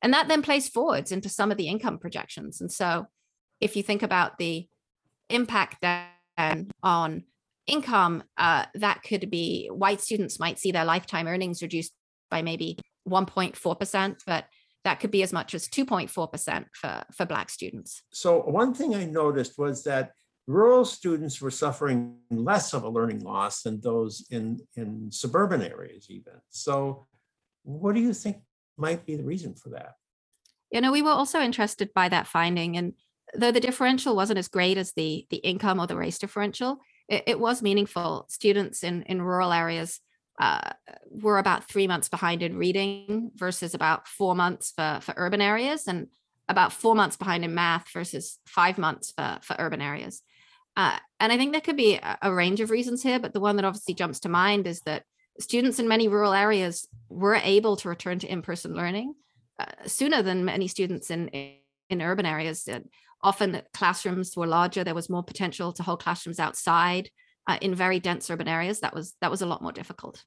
and 0.04 0.14
that 0.14 0.28
then 0.28 0.44
plays 0.44 0.70
forwards 0.70 1.12
into 1.12 1.28
some 1.28 1.50
of 1.50 1.58
the 1.58 1.68
income 1.68 1.98
projections 1.98 2.62
and 2.62 2.72
so 2.72 3.08
if 3.60 3.76
you 3.76 3.82
think 3.82 4.04
about 4.04 4.38
the 4.38 4.68
impact 5.30 5.82
then 5.82 6.70
on 6.84 7.24
income, 7.68 8.24
uh, 8.38 8.66
that 8.76 9.04
could 9.04 9.30
be 9.30 9.68
white 9.68 10.02
students 10.02 10.40
might 10.40 10.60
see 10.60 10.72
their 10.72 10.86
lifetime 10.86 11.28
earnings 11.28 11.62
reduced 11.62 11.94
by 12.34 12.42
maybe 12.42 12.80
1.4%, 13.08 14.16
but 14.26 14.46
that 14.84 15.00
could 15.00 15.12
be 15.12 15.22
as 15.22 15.32
much 15.32 15.54
as 15.54 15.68
2.4% 15.68 16.66
for, 16.74 17.04
for 17.16 17.26
Black 17.28 17.52
students. 17.52 18.02
So 18.12 18.40
one 18.42 18.74
thing 18.74 18.96
I 18.96 19.06
noticed 19.06 19.60
was 19.60 19.84
that 19.84 20.14
rural 20.48 20.84
students 20.84 21.40
were 21.40 21.52
suffering 21.52 22.16
less 22.32 22.74
of 22.74 22.84
a 22.84 22.90
learning 22.90 23.20
loss 23.20 23.62
than 23.62 23.80
those 23.82 24.26
in, 24.32 24.60
in 24.76 25.12
suburban 25.12 25.62
areas 25.62 26.08
even. 26.10 26.34
So 26.50 27.06
what 27.62 27.94
do 27.94 28.02
you 28.02 28.14
think 28.14 28.38
might 28.78 29.06
be 29.06 29.16
the 29.16 29.24
reason 29.24 29.54
for 29.54 29.70
that? 29.70 29.94
You 30.72 30.82
know, 30.82 30.92
we 30.92 31.04
were 31.04 31.12
also 31.12 31.40
interested 31.40 31.94
by 31.94 32.10
that 32.10 32.26
finding. 32.26 32.78
And 32.78 32.94
though 33.36 33.52
the 33.52 33.60
differential 33.60 34.16
wasn't 34.16 34.40
as 34.40 34.48
great 34.48 34.80
as 34.80 34.94
the, 34.94 35.28
the 35.30 35.38
income 35.38 35.80
or 35.80 35.86
the 35.86 35.96
race 35.96 36.18
differential, 36.18 36.80
it, 37.08 37.24
it 37.28 37.40
was 37.40 37.62
meaningful. 37.62 38.26
Students 38.28 38.84
in, 38.84 39.04
in 39.04 39.22
rural 39.22 39.54
areas 39.54 40.02
uh, 40.40 40.72
were 41.10 41.38
about 41.38 41.68
three 41.68 41.88
months 41.88 42.10
behind 42.10 42.42
in 42.42 42.58
reading 42.58 43.32
versus 43.36 43.74
about 43.74 44.08
four 44.08 44.36
months 44.36 44.74
for, 44.76 45.00
for 45.02 45.14
urban 45.18 45.42
areas 45.42 45.88
and 45.88 46.08
about 46.50 46.74
four 46.74 46.96
months 46.96 47.16
behind 47.16 47.46
in 47.46 47.54
math 47.54 47.92
versus 47.94 48.40
five 48.46 48.78
months 48.78 49.12
for, 49.12 49.40
for 49.42 49.56
urban 49.60 49.82
areas. 49.82 50.22
Uh, 50.76 50.98
and 51.20 51.32
I 51.32 51.38
think 51.38 51.52
there 51.52 51.62
could 51.62 51.78
be 51.78 51.96
a, 51.96 52.18
a 52.24 52.34
range 52.34 52.60
of 52.62 52.72
reasons 52.72 53.04
here, 53.04 53.20
but 53.20 53.34
the 53.34 53.40
one 53.40 53.56
that 53.58 53.66
obviously 53.66 53.94
jumps 53.94 54.20
to 54.22 54.30
mind 54.30 54.66
is 54.66 54.82
that 54.82 55.04
students 55.40 55.80
in 55.80 55.88
many 55.88 56.08
rural 56.08 56.34
areas 56.34 56.88
were 57.10 57.36
able 57.36 57.76
to 57.78 57.90
return 57.90 58.20
to 58.20 58.32
in-person 58.32 58.74
learning 58.74 59.14
uh, 59.60 59.66
sooner 59.86 60.22
than 60.24 60.46
many 60.46 60.68
students 60.68 61.12
in, 61.12 61.28
in 61.90 62.02
urban 62.02 62.26
areas. 62.26 62.68
Often 63.22 63.62
classrooms 63.74 64.36
were 64.36 64.48
larger. 64.48 64.84
There 64.84 64.96
was 64.96 65.10
more 65.10 65.24
potential 65.24 65.72
to 65.74 65.84
hold 65.84 66.04
classrooms 66.04 66.40
outside 66.40 67.10
uh, 67.48 67.58
in 67.62 67.76
very 67.76 68.00
dense 68.00 68.30
urban 68.30 68.48
areas. 68.48 68.80
That 68.80 68.94
was 68.94 69.16
that 69.22 69.32
was 69.32 69.42
a 69.42 69.46
lot 69.46 69.62
more 69.62 69.72
difficult. 69.72 70.24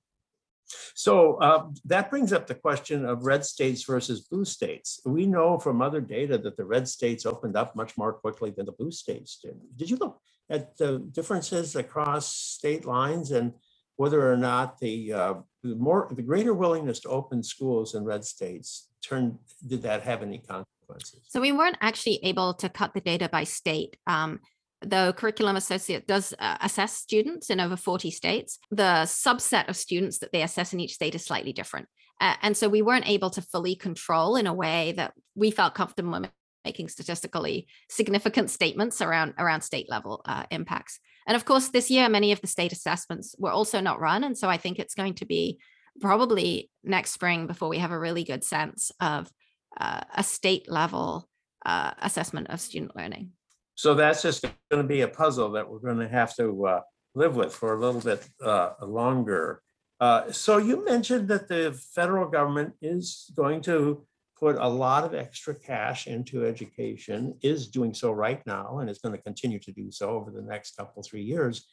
So 0.95 1.35
uh, 1.37 1.69
that 1.85 2.11
brings 2.11 2.33
up 2.33 2.47
the 2.47 2.55
question 2.55 3.05
of 3.05 3.25
red 3.25 3.45
states 3.45 3.85
versus 3.85 4.23
blue 4.23 4.45
states. 4.45 5.01
We 5.05 5.27
know 5.27 5.59
from 5.59 5.81
other 5.81 6.01
data 6.01 6.39
that 6.39 6.57
the 6.57 6.65
red 6.65 6.89
states 6.89 7.25
opened 7.25 7.57
up 7.57 7.77
much 7.77 7.97
more 7.97 8.13
quickly 8.13 8.51
than 8.51 8.67
the 8.67 8.73
blue 8.73 8.91
states 8.91 9.39
did. 9.43 9.57
Did 9.77 9.91
you 9.91 9.97
look 9.97 10.19
at 10.51 10.77
the 10.77 10.99
differences 11.13 11.77
across 11.77 12.35
state 12.35 12.85
lines 12.85 13.31
and 13.31 13.53
whether 13.97 14.31
or 14.31 14.37
not 14.37 14.79
the, 14.79 15.13
uh, 15.13 15.35
the 15.63 15.75
more 15.77 16.09
the 16.15 16.23
greater 16.23 16.53
willingness 16.53 17.01
to 17.01 17.09
open 17.09 17.43
schools 17.43 17.95
in 17.95 18.05
red 18.05 18.25
states 18.25 18.89
turned 19.03 19.39
did 19.67 19.83
that 19.83 20.03
have 20.03 20.23
any 20.23 20.39
consequences? 20.39 21.21
So 21.29 21.41
we 21.41 21.53
weren't 21.53 21.79
actually 21.81 22.21
able 22.23 22.55
to 22.55 22.69
cut 22.69 22.93
the 22.93 23.01
data 23.01 23.29
by 23.31 23.45
state. 23.45 23.97
Um, 24.07 24.41
the 24.83 25.15
curriculum 25.17 25.57
associate 25.57 26.07
does 26.07 26.35
uh, 26.39 26.59
assess 26.61 26.93
students 26.93 27.51
in 27.51 27.61
over 27.61 27.77
40 27.77 28.11
states. 28.11 28.59
The 28.71 29.05
subset 29.05 29.69
of 29.69 29.77
students 29.77 30.19
that 30.19 30.33
they 30.33 30.43
assess 30.43 30.73
in 30.73 30.81
each 30.81 30.95
state 30.95 31.15
is 31.15 31.25
slightly 31.25 31.53
different. 31.53 31.89
Uh, 32.21 32.35
and 32.43 32.57
so 32.57 32.69
we 32.69 32.83
weren't 32.83 33.09
able 33.09 33.31
to 33.31 33.43
fully 33.43 33.75
control 33.75 34.37
in 34.37 34.47
a 34.47 34.55
way 34.55 34.93
that 34.97 35.13
we 35.35 35.51
felt 35.51 35.75
comfortable 35.75 36.27
making 36.65 36.89
statistically 36.89 37.69
significant 37.89 38.51
statements 38.51 39.01
around, 39.01 39.35
around 39.39 39.61
state 39.61 39.89
level 39.89 40.23
uh, 40.25 40.45
impacts. 40.51 40.99
And 41.27 41.37
of 41.37 41.45
course, 41.45 41.69
this 41.69 41.91
year, 41.91 42.09
many 42.09 42.33
of 42.33 42.41
the 42.41 42.47
state 42.47 42.73
assessments 42.73 43.35
were 43.39 43.51
also 43.51 43.81
not 43.81 44.01
run. 44.01 44.25
And 44.25 44.37
so 44.37 44.49
I 44.49 44.57
think 44.57 44.79
it's 44.79 44.95
going 44.95 45.15
to 45.15 45.27
be 45.27 45.59
probably 46.01 46.71
next 46.85 47.13
spring 47.13 47.47
before 47.47 47.69
we 47.69 47.79
have 47.79 47.93
a 47.93 47.99
really 47.99 48.25
good 48.25 48.45
sense 48.45 48.93
of 49.01 49.31
uh, 49.79 50.01
a 50.15 50.23
state 50.23 50.71
level 50.71 51.29
uh, 51.65 51.93
assessment 52.01 52.49
of 52.51 52.61
student 52.61 52.95
learning. 52.97 53.33
So 53.77 53.95
that's 53.95 54.23
just 54.23 54.43
going 54.43 54.83
to 54.83 54.89
be 54.89 55.03
a 55.03 55.09
puzzle 55.09 55.53
that 55.53 55.71
we're 55.71 55.79
going 55.79 55.99
to 55.99 56.09
have 56.09 56.35
to 56.37 56.67
uh, 56.67 56.81
live 57.15 57.37
with 57.37 57.55
for 57.55 57.75
a 57.75 57.81
little 57.81 58.01
bit 58.01 58.27
uh, 58.43 58.71
longer. 58.83 59.63
Uh, 60.01 60.33
so 60.33 60.57
you 60.59 60.85
mentioned 60.85 61.29
that 61.29 61.49
the 61.49 61.79
federal 61.95 62.29
government 62.29 62.75
is 62.83 63.31
going 63.37 63.61
to 63.63 64.05
put 64.39 64.57
a 64.57 64.69
lot 64.69 65.05
of 65.05 65.15
extra 65.15 65.55
cash 65.55 66.07
into 66.07 66.45
education, 66.45 67.35
is 67.43 67.69
doing 67.69 67.95
so 67.95 68.13
right 68.13 68.45
now, 68.47 68.79
and 68.79 68.91
is 68.91 68.99
going 68.99 69.15
to 69.15 69.23
continue 69.23 69.59
to 69.59 69.73
do 69.73 69.91
so 69.91 70.11
over 70.11 70.31
the 70.31 70.43
next 70.43 70.77
couple, 70.77 71.03
three 71.03 71.23
years. 71.23 71.67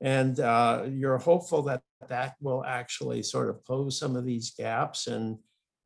And 0.00 0.38
uh, 0.38 0.84
you're 0.88 1.18
hopeful 1.18 1.62
that 1.62 1.82
that 2.08 2.34
will 2.40 2.64
actually 2.64 3.22
sort 3.22 3.48
of 3.48 3.64
close 3.64 3.98
some 3.98 4.16
of 4.16 4.24
these 4.24 4.50
gaps 4.50 5.06
and 5.06 5.38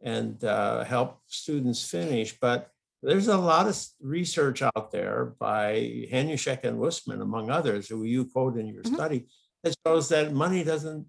and 0.02 0.44
uh, 0.44 0.85
help 0.85 1.20
students 1.26 1.88
finish. 1.88 2.38
But 2.40 2.70
there's 3.02 3.28
a 3.28 3.37
lot 3.37 3.68
of 3.68 3.78
research 4.00 4.62
out 4.62 4.90
there 4.90 5.34
by 5.38 6.06
Hanushek 6.11 6.64
and 6.64 6.78
Woessmann, 6.78 7.22
among 7.22 7.50
others, 7.50 7.88
who 7.88 8.04
you 8.04 8.24
quote 8.24 8.56
in 8.56 8.66
your 8.66 8.82
mm-hmm. 8.82 8.94
study, 8.94 9.26
that 9.62 9.74
shows 9.87 10.08
that 10.08 10.32
money 10.32 10.64
doesn't 10.64 11.06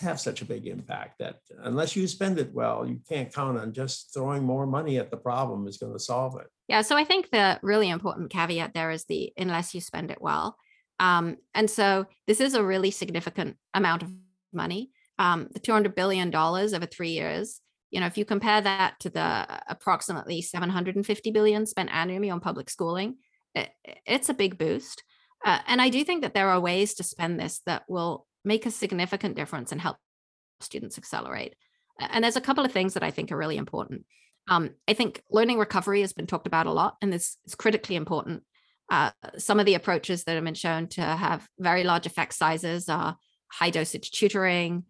have 0.00 0.20
such 0.20 0.42
a 0.42 0.44
big 0.44 0.66
impact 0.66 1.18
that 1.18 1.40
unless 1.62 1.96
you 1.96 2.06
spend 2.06 2.38
it 2.38 2.52
well, 2.52 2.86
you 2.86 3.00
can't 3.08 3.32
count 3.32 3.58
on 3.58 3.72
just 3.72 4.14
throwing 4.14 4.44
more 4.44 4.66
money 4.66 4.98
at 4.98 5.10
the 5.10 5.16
problem 5.16 5.66
is 5.66 5.78
going 5.78 5.92
to 5.92 5.98
solve 5.98 6.38
it. 6.40 6.46
Yeah. 6.68 6.82
So 6.82 6.96
I 6.96 7.04
think 7.04 7.30
the 7.30 7.58
really 7.62 7.88
important 7.88 8.30
caveat 8.30 8.74
there 8.74 8.90
is 8.90 9.04
the 9.06 9.32
unless 9.36 9.74
you 9.74 9.80
spend 9.80 10.10
it 10.10 10.20
well. 10.20 10.56
Um, 11.00 11.36
and 11.54 11.70
so 11.70 12.06
this 12.26 12.40
is 12.40 12.54
a 12.54 12.62
really 12.62 12.90
significant 12.90 13.56
amount 13.74 14.02
of 14.02 14.10
money. 14.52 14.90
Um, 15.18 15.48
the 15.52 15.60
$200 15.60 15.94
billion 15.94 16.34
over 16.34 16.86
three 16.86 17.10
years 17.10 17.60
you 17.90 18.00
know 18.00 18.06
if 18.06 18.18
you 18.18 18.24
compare 18.24 18.60
that 18.60 18.98
to 19.00 19.10
the 19.10 19.46
approximately 19.68 20.42
750 20.42 21.30
billion 21.30 21.66
spent 21.66 21.90
annually 21.92 22.30
on 22.30 22.40
public 22.40 22.70
schooling 22.70 23.16
it, 23.54 23.70
it's 24.06 24.28
a 24.28 24.34
big 24.34 24.58
boost. 24.58 25.02
Uh, 25.44 25.58
and 25.66 25.80
i 25.80 25.88
do 25.88 26.02
think 26.04 26.22
that 26.22 26.34
there 26.34 26.48
are 26.48 26.60
ways 26.60 26.94
to 26.94 27.04
spend 27.04 27.38
this 27.38 27.60
that 27.66 27.84
will 27.88 28.26
make 28.44 28.66
a 28.66 28.70
significant 28.70 29.36
difference 29.36 29.72
and 29.72 29.80
help 29.80 29.96
students 30.60 30.98
accelerate. 30.98 31.54
And 32.00 32.24
there's 32.24 32.36
a 32.36 32.40
couple 32.40 32.64
of 32.64 32.72
things 32.72 32.94
that 32.94 33.02
i 33.02 33.10
think 33.10 33.30
are 33.30 33.36
really 33.36 33.56
important. 33.56 34.04
Um, 34.48 34.70
i 34.88 34.94
think 34.94 35.22
learning 35.30 35.58
recovery 35.58 36.00
has 36.00 36.12
been 36.12 36.26
talked 36.26 36.46
about 36.46 36.66
a 36.66 36.72
lot 36.72 36.96
and 37.00 37.12
this 37.12 37.36
is 37.46 37.54
critically 37.54 37.96
important. 37.96 38.42
Uh, 38.90 39.10
some 39.36 39.60
of 39.60 39.66
the 39.66 39.74
approaches 39.74 40.24
that 40.24 40.34
have 40.34 40.44
been 40.44 40.54
shown 40.54 40.88
to 40.88 41.02
have 41.02 41.46
very 41.58 41.84
large 41.84 42.06
effect 42.06 42.32
sizes 42.32 42.88
are 42.88 43.16
high 43.52 43.70
dosage 43.70 44.10
tutoring 44.10 44.84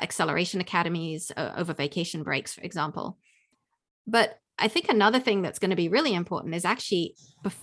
acceleration 0.00 0.60
academies 0.60 1.32
uh, 1.36 1.52
over 1.56 1.72
vacation 1.74 2.22
breaks, 2.22 2.54
for 2.54 2.62
example. 2.62 3.18
But 4.06 4.38
I 4.58 4.68
think 4.68 4.88
another 4.88 5.20
thing 5.20 5.42
that's 5.42 5.58
going 5.58 5.70
to 5.70 5.76
be 5.76 5.88
really 5.88 6.14
important 6.14 6.54
is 6.54 6.64
actually 6.64 7.14
bef- 7.44 7.54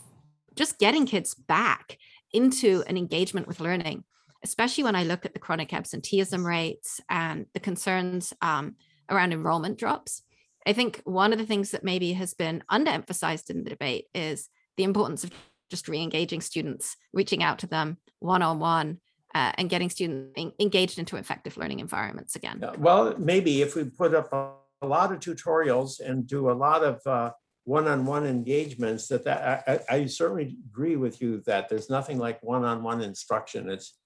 just 0.56 0.80
getting 0.80 1.06
kids 1.06 1.36
back 1.36 1.98
into 2.34 2.84
an 2.88 2.98
engagement 2.98 3.48
with 3.48 3.60
learning, 3.60 4.04
especially 4.44 4.84
when 4.84 4.96
I 4.96 5.04
look 5.04 5.26
at 5.26 5.34
the 5.34 5.40
chronic 5.40 5.74
absenteeism 5.74 6.46
rates 6.46 7.00
and 7.10 7.46
the 7.54 7.60
concerns 7.60 8.34
um, 8.42 8.76
around 9.10 9.34
enrollment 9.34 9.78
drops. 9.78 10.24
I 10.66 10.74
think 10.74 11.02
one 11.06 11.32
of 11.32 11.40
the 11.40 11.46
things 11.46 11.72
that 11.72 11.84
maybe 11.84 12.14
has 12.14 12.34
been 12.34 12.64
underemphasized 12.70 13.50
in 13.50 13.64
the 13.64 13.70
debate 13.70 14.06
is 14.14 14.50
the 14.76 14.84
importance 14.84 15.24
of 15.24 15.32
just 15.70 15.88
re-engaging 15.88 16.42
students, 16.42 16.96
reaching 17.14 17.44
out 17.44 17.60
to 17.60 17.68
them 17.68 17.98
one-on-one, 18.20 19.00
uh, 19.38 19.52
and 19.60 19.70
getting 19.70 19.90
students 19.90 20.34
en- 20.36 20.52
engaged 20.60 20.98
into 20.98 21.16
effective 21.16 21.58
learning 21.58 21.80
environments 21.80 22.36
again? 22.36 22.60
Well, 22.80 23.14
maybe 23.20 23.62
if 23.62 23.76
we 23.76 23.84
put 23.84 24.16
up 24.16 24.34
a, 24.34 24.50
a 24.82 24.88
lot 24.88 25.12
of 25.12 25.20
tutorials 25.20 26.00
and 26.00 26.26
do 26.26 26.50
a 26.50 26.58
lot 26.68 26.84
of 26.84 27.06
uh, 27.06 27.32
one-on-one 27.66 28.26
engagements, 28.26 29.08
that, 29.10 29.26
that 29.26 29.64
I, 29.68 29.96
I, 29.96 30.06
certainly 30.08 30.58
agree 30.70 30.96
with 30.96 31.22
you 31.22 31.44
that 31.46 31.70
there's 31.70 31.90
nothing 31.90 32.18
like 32.18 32.42
one-on-one 32.42 33.02
instruction. 33.02 33.70
It's 33.70 34.00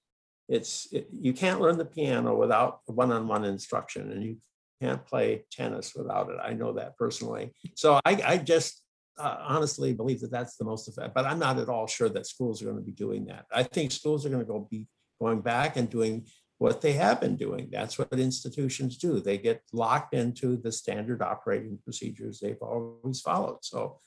it's 0.50 0.92
it, 0.92 1.08
you 1.14 1.32
can't 1.32 1.62
learn 1.62 1.78
the 1.78 1.86
piano 1.86 2.36
without 2.36 2.80
one-on-one 2.88 3.46
instruction, 3.46 4.12
and 4.12 4.22
you 4.22 4.38
can't 4.82 5.06
play 5.06 5.46
tennis 5.50 5.96
without 5.96 6.30
it. 6.30 6.40
I 6.44 6.54
know 6.54 6.74
that 6.74 6.98
personally. 6.98 7.54
So 7.76 8.02
I, 8.04 8.22
I 8.26 8.38
just 8.38 8.84
uh, 9.18 9.38
honestly 9.48 9.94
believe 9.94 10.20
that 10.22 10.32
that's 10.32 10.58
the 10.58 10.66
most 10.66 10.90
effective, 10.90 11.14
but 11.14 11.26
I'm 11.26 11.40
not 11.40 11.58
at 11.60 11.70
all 11.70 11.88
sure 11.88 12.10
that 12.10 12.28
schools 12.28 12.62
are 12.62 12.66
going 12.66 12.84
to 12.84 12.84
be 12.84 12.92
doing 13.06 13.26
that. 13.28 13.46
I 13.54 13.64
think 13.64 13.92
schools 13.94 14.26
are 14.26 14.30
going 14.30 14.46
to 14.46 14.52
go 14.54 14.68
be 14.70 14.88
going 15.22 15.42
back 15.42 15.78
and 15.78 15.90
doing 15.90 16.26
what 16.58 16.82
they 16.82 16.94
have 16.94 17.22
been 17.22 17.38
doing. 17.38 17.70
That's 17.72 17.98
what 17.98 18.12
institutions 18.14 18.98
do. 18.98 19.20
They 19.20 19.38
get 19.38 19.62
locked 19.74 20.14
into 20.14 20.58
the 20.58 20.72
standard 20.72 21.22
operating 21.22 21.80
procedures 21.84 22.40
they've 22.40 22.62
always 22.62 23.22
followed. 23.22 23.60
So 23.62 24.00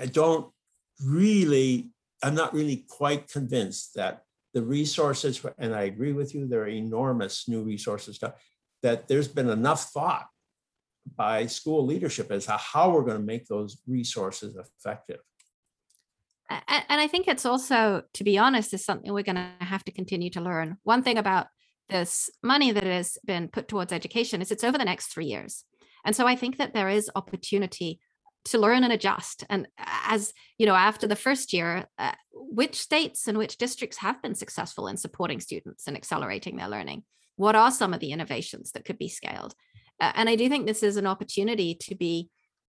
I 0.00 0.06
don't 0.06 0.50
really, 1.04 1.90
I'm 2.22 2.34
not 2.34 2.54
really 2.54 2.84
quite 2.88 3.28
convinced 3.28 3.94
that 3.94 4.22
the 4.52 4.62
resources, 4.62 5.44
and 5.58 5.74
I 5.74 5.82
agree 5.82 6.12
with 6.12 6.34
you, 6.34 6.46
there 6.46 6.62
are 6.62 6.68
enormous 6.68 7.48
new 7.48 7.62
resources, 7.62 8.18
that 8.82 9.08
there's 9.08 9.28
been 9.28 9.48
enough 9.48 9.90
thought 9.90 10.26
by 11.14 11.46
school 11.46 11.84
leadership 11.84 12.30
as 12.30 12.46
to 12.46 12.52
how 12.52 12.90
we're 12.90 13.04
going 13.04 13.18
to 13.18 13.32
make 13.32 13.46
those 13.46 13.78
resources 13.86 14.56
effective 14.56 15.20
and 16.48 17.00
I 17.00 17.06
think 17.08 17.28
it's 17.28 17.46
also, 17.46 18.02
to 18.14 18.24
be 18.24 18.38
honest, 18.38 18.72
is 18.74 18.84
something 18.84 19.12
we're 19.12 19.22
going 19.22 19.36
to 19.36 19.52
have 19.60 19.84
to 19.84 19.92
continue 19.92 20.30
to 20.30 20.40
learn. 20.40 20.76
One 20.84 21.02
thing 21.02 21.18
about 21.18 21.48
this 21.88 22.30
money 22.42 22.72
that 22.72 22.84
has 22.84 23.18
been 23.24 23.48
put 23.48 23.68
towards 23.68 23.92
education 23.92 24.42
is 24.42 24.50
it's 24.50 24.64
over 24.64 24.78
the 24.78 24.84
next 24.84 25.06
three 25.06 25.26
years. 25.26 25.64
And 26.04 26.14
so 26.14 26.26
I 26.26 26.36
think 26.36 26.58
that 26.58 26.72
there 26.72 26.88
is 26.88 27.10
opportunity 27.14 28.00
to 28.46 28.58
learn 28.58 28.84
and 28.84 28.92
adjust. 28.92 29.44
And 29.50 29.66
as 29.78 30.32
you 30.56 30.66
know, 30.66 30.74
after 30.74 31.08
the 31.08 31.16
first 31.16 31.52
year, 31.52 31.86
uh, 31.98 32.12
which 32.32 32.76
states 32.76 33.26
and 33.26 33.36
which 33.38 33.58
districts 33.58 33.98
have 33.98 34.22
been 34.22 34.36
successful 34.36 34.86
in 34.86 34.96
supporting 34.96 35.40
students 35.40 35.86
and 35.86 35.96
accelerating 35.96 36.56
their 36.56 36.68
learning? 36.68 37.02
What 37.34 37.56
are 37.56 37.70
some 37.70 37.92
of 37.92 38.00
the 38.00 38.12
innovations 38.12 38.72
that 38.72 38.84
could 38.84 38.98
be 38.98 39.08
scaled? 39.08 39.54
Uh, 40.00 40.12
and 40.14 40.28
I 40.28 40.36
do 40.36 40.48
think 40.48 40.66
this 40.66 40.82
is 40.82 40.96
an 40.96 41.06
opportunity 41.06 41.74
to 41.82 41.94
be 41.94 42.30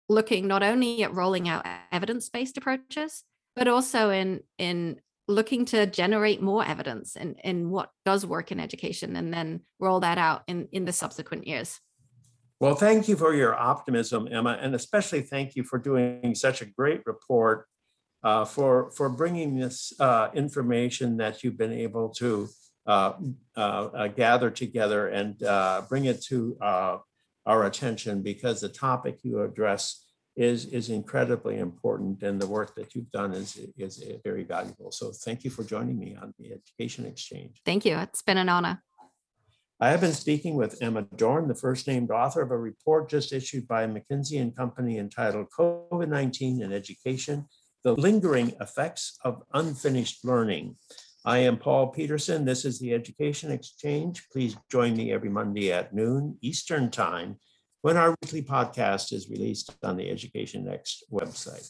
looking 0.10 0.48
not 0.48 0.64
only 0.64 1.04
at 1.04 1.14
rolling 1.14 1.50
out 1.50 1.66
evidence-based 1.92 2.58
approaches, 2.58 3.24
but 3.56 3.68
also 3.68 4.10
in 4.10 4.42
in 4.58 5.00
looking 5.28 5.66
to 5.66 5.86
generate 5.86 6.42
more 6.42 6.66
evidence 6.66 7.16
in, 7.16 7.36
in 7.44 7.70
what 7.70 7.89
does 8.06 8.26
work 8.26 8.52
in 8.52 8.60
education 8.60 9.16
and 9.16 9.34
then 9.34 9.62
roll 9.80 10.02
that 10.02 10.18
out 10.18 10.44
in, 10.48 10.68
in 10.72 10.86
the 10.86 10.92
subsequent 10.92 11.48
years. 11.48 11.80
Well, 12.60 12.76
thank 12.76 13.08
you 13.08 13.16
for 13.16 13.34
your 13.34 13.56
optimism, 13.56 14.28
Emma, 14.30 14.58
and 14.62 14.76
especially 14.76 15.22
thank 15.22 15.56
you 15.56 15.63
for 15.63 15.80
doing 15.80 16.36
such 16.36 16.62
a 16.62 16.66
great 16.66 17.02
report, 17.06 17.68
uh, 18.24 18.46
for, 18.46 18.92
for 18.92 19.10
bringing 19.10 19.56
this 19.56 19.94
uh, 20.00 20.30
information 20.34 21.18
that 21.18 21.44
you've 21.44 21.58
been 21.58 21.74
able 21.74 22.10
to 22.10 22.50
uh, 22.86 23.13
uh, 23.56 23.60
uh, 23.60 24.08
gather 24.10 24.50
together 24.50 25.08
and 25.08 25.42
uh, 25.44 25.82
bring 25.88 26.06
it 26.06 26.22
to 26.22 26.58
our 27.46 27.66
attention 27.66 28.22
because 28.22 28.62
the 28.62 28.70
topic 28.70 29.20
you 29.24 29.42
address 29.42 30.03
is, 30.36 30.65
is 30.65 30.89
incredibly 30.89 31.60
important 31.60 32.24
and 32.24 32.41
the 32.41 32.48
work 32.48 32.76
that 32.76 32.96
you've 32.96 33.12
done 33.12 33.34
is, 33.34 33.60
is 33.78 34.04
very 34.24 34.43
valuable. 34.43 34.91
So 34.91 35.12
thank 35.12 35.43
you 35.43 35.52
for 35.52 35.63
joining 35.63 36.00
me 36.00 36.15
on 36.19 36.34
the 36.39 36.54
Education 36.54 37.06
Exchange. 37.06 37.62
Thank 37.65 37.86
you. 37.86 37.98
It's 37.98 38.22
been 38.22 38.38
an 38.38 38.50
honor. 38.50 38.82
I 39.80 39.89
have 39.89 40.02
been 40.02 40.13
speaking 40.13 40.56
with 40.56 40.82
Emma 40.82 41.02
Dorn, 41.17 41.48
the 41.48 41.56
first 41.56 41.88
named 41.88 42.10
author 42.10 42.41
of 42.41 42.52
a 42.52 42.58
report 42.58 43.10
just 43.10 43.34
issued 43.34 43.67
by 43.67 43.86
McKinsey 43.86 44.41
and 44.41 44.56
Company 44.56 44.98
entitled 44.98 45.48
COVID-19 45.58 46.62
in 46.62 46.72
Education, 46.72 47.46
the 47.84 47.93
Lingering 47.93 48.54
Effects 48.62 49.17
of 49.26 49.43
Unfinished 49.54 50.24
Learning. 50.24 50.78
I 51.26 51.39
am 51.39 51.58
Paul 51.58 51.88
Peterson. 51.88 52.46
This 52.46 52.65
is 52.65 52.80
the 52.80 52.93
Education 52.93 53.52
Exchange. 53.52 54.26
Please 54.32 54.56
join 54.72 54.96
me 54.96 55.12
every 55.12 55.30
Monday 55.30 55.72
at 55.72 55.93
noon 55.93 56.38
Eastern 56.41 56.89
Time 56.89 57.38
when 57.84 57.98
our 57.98 58.15
weekly 58.22 58.41
podcast 58.41 59.12
is 59.12 59.30
released 59.30 59.76
on 59.84 59.98
the 59.98 60.10
Education 60.10 60.63
Next 60.63 61.04
website. 61.12 61.69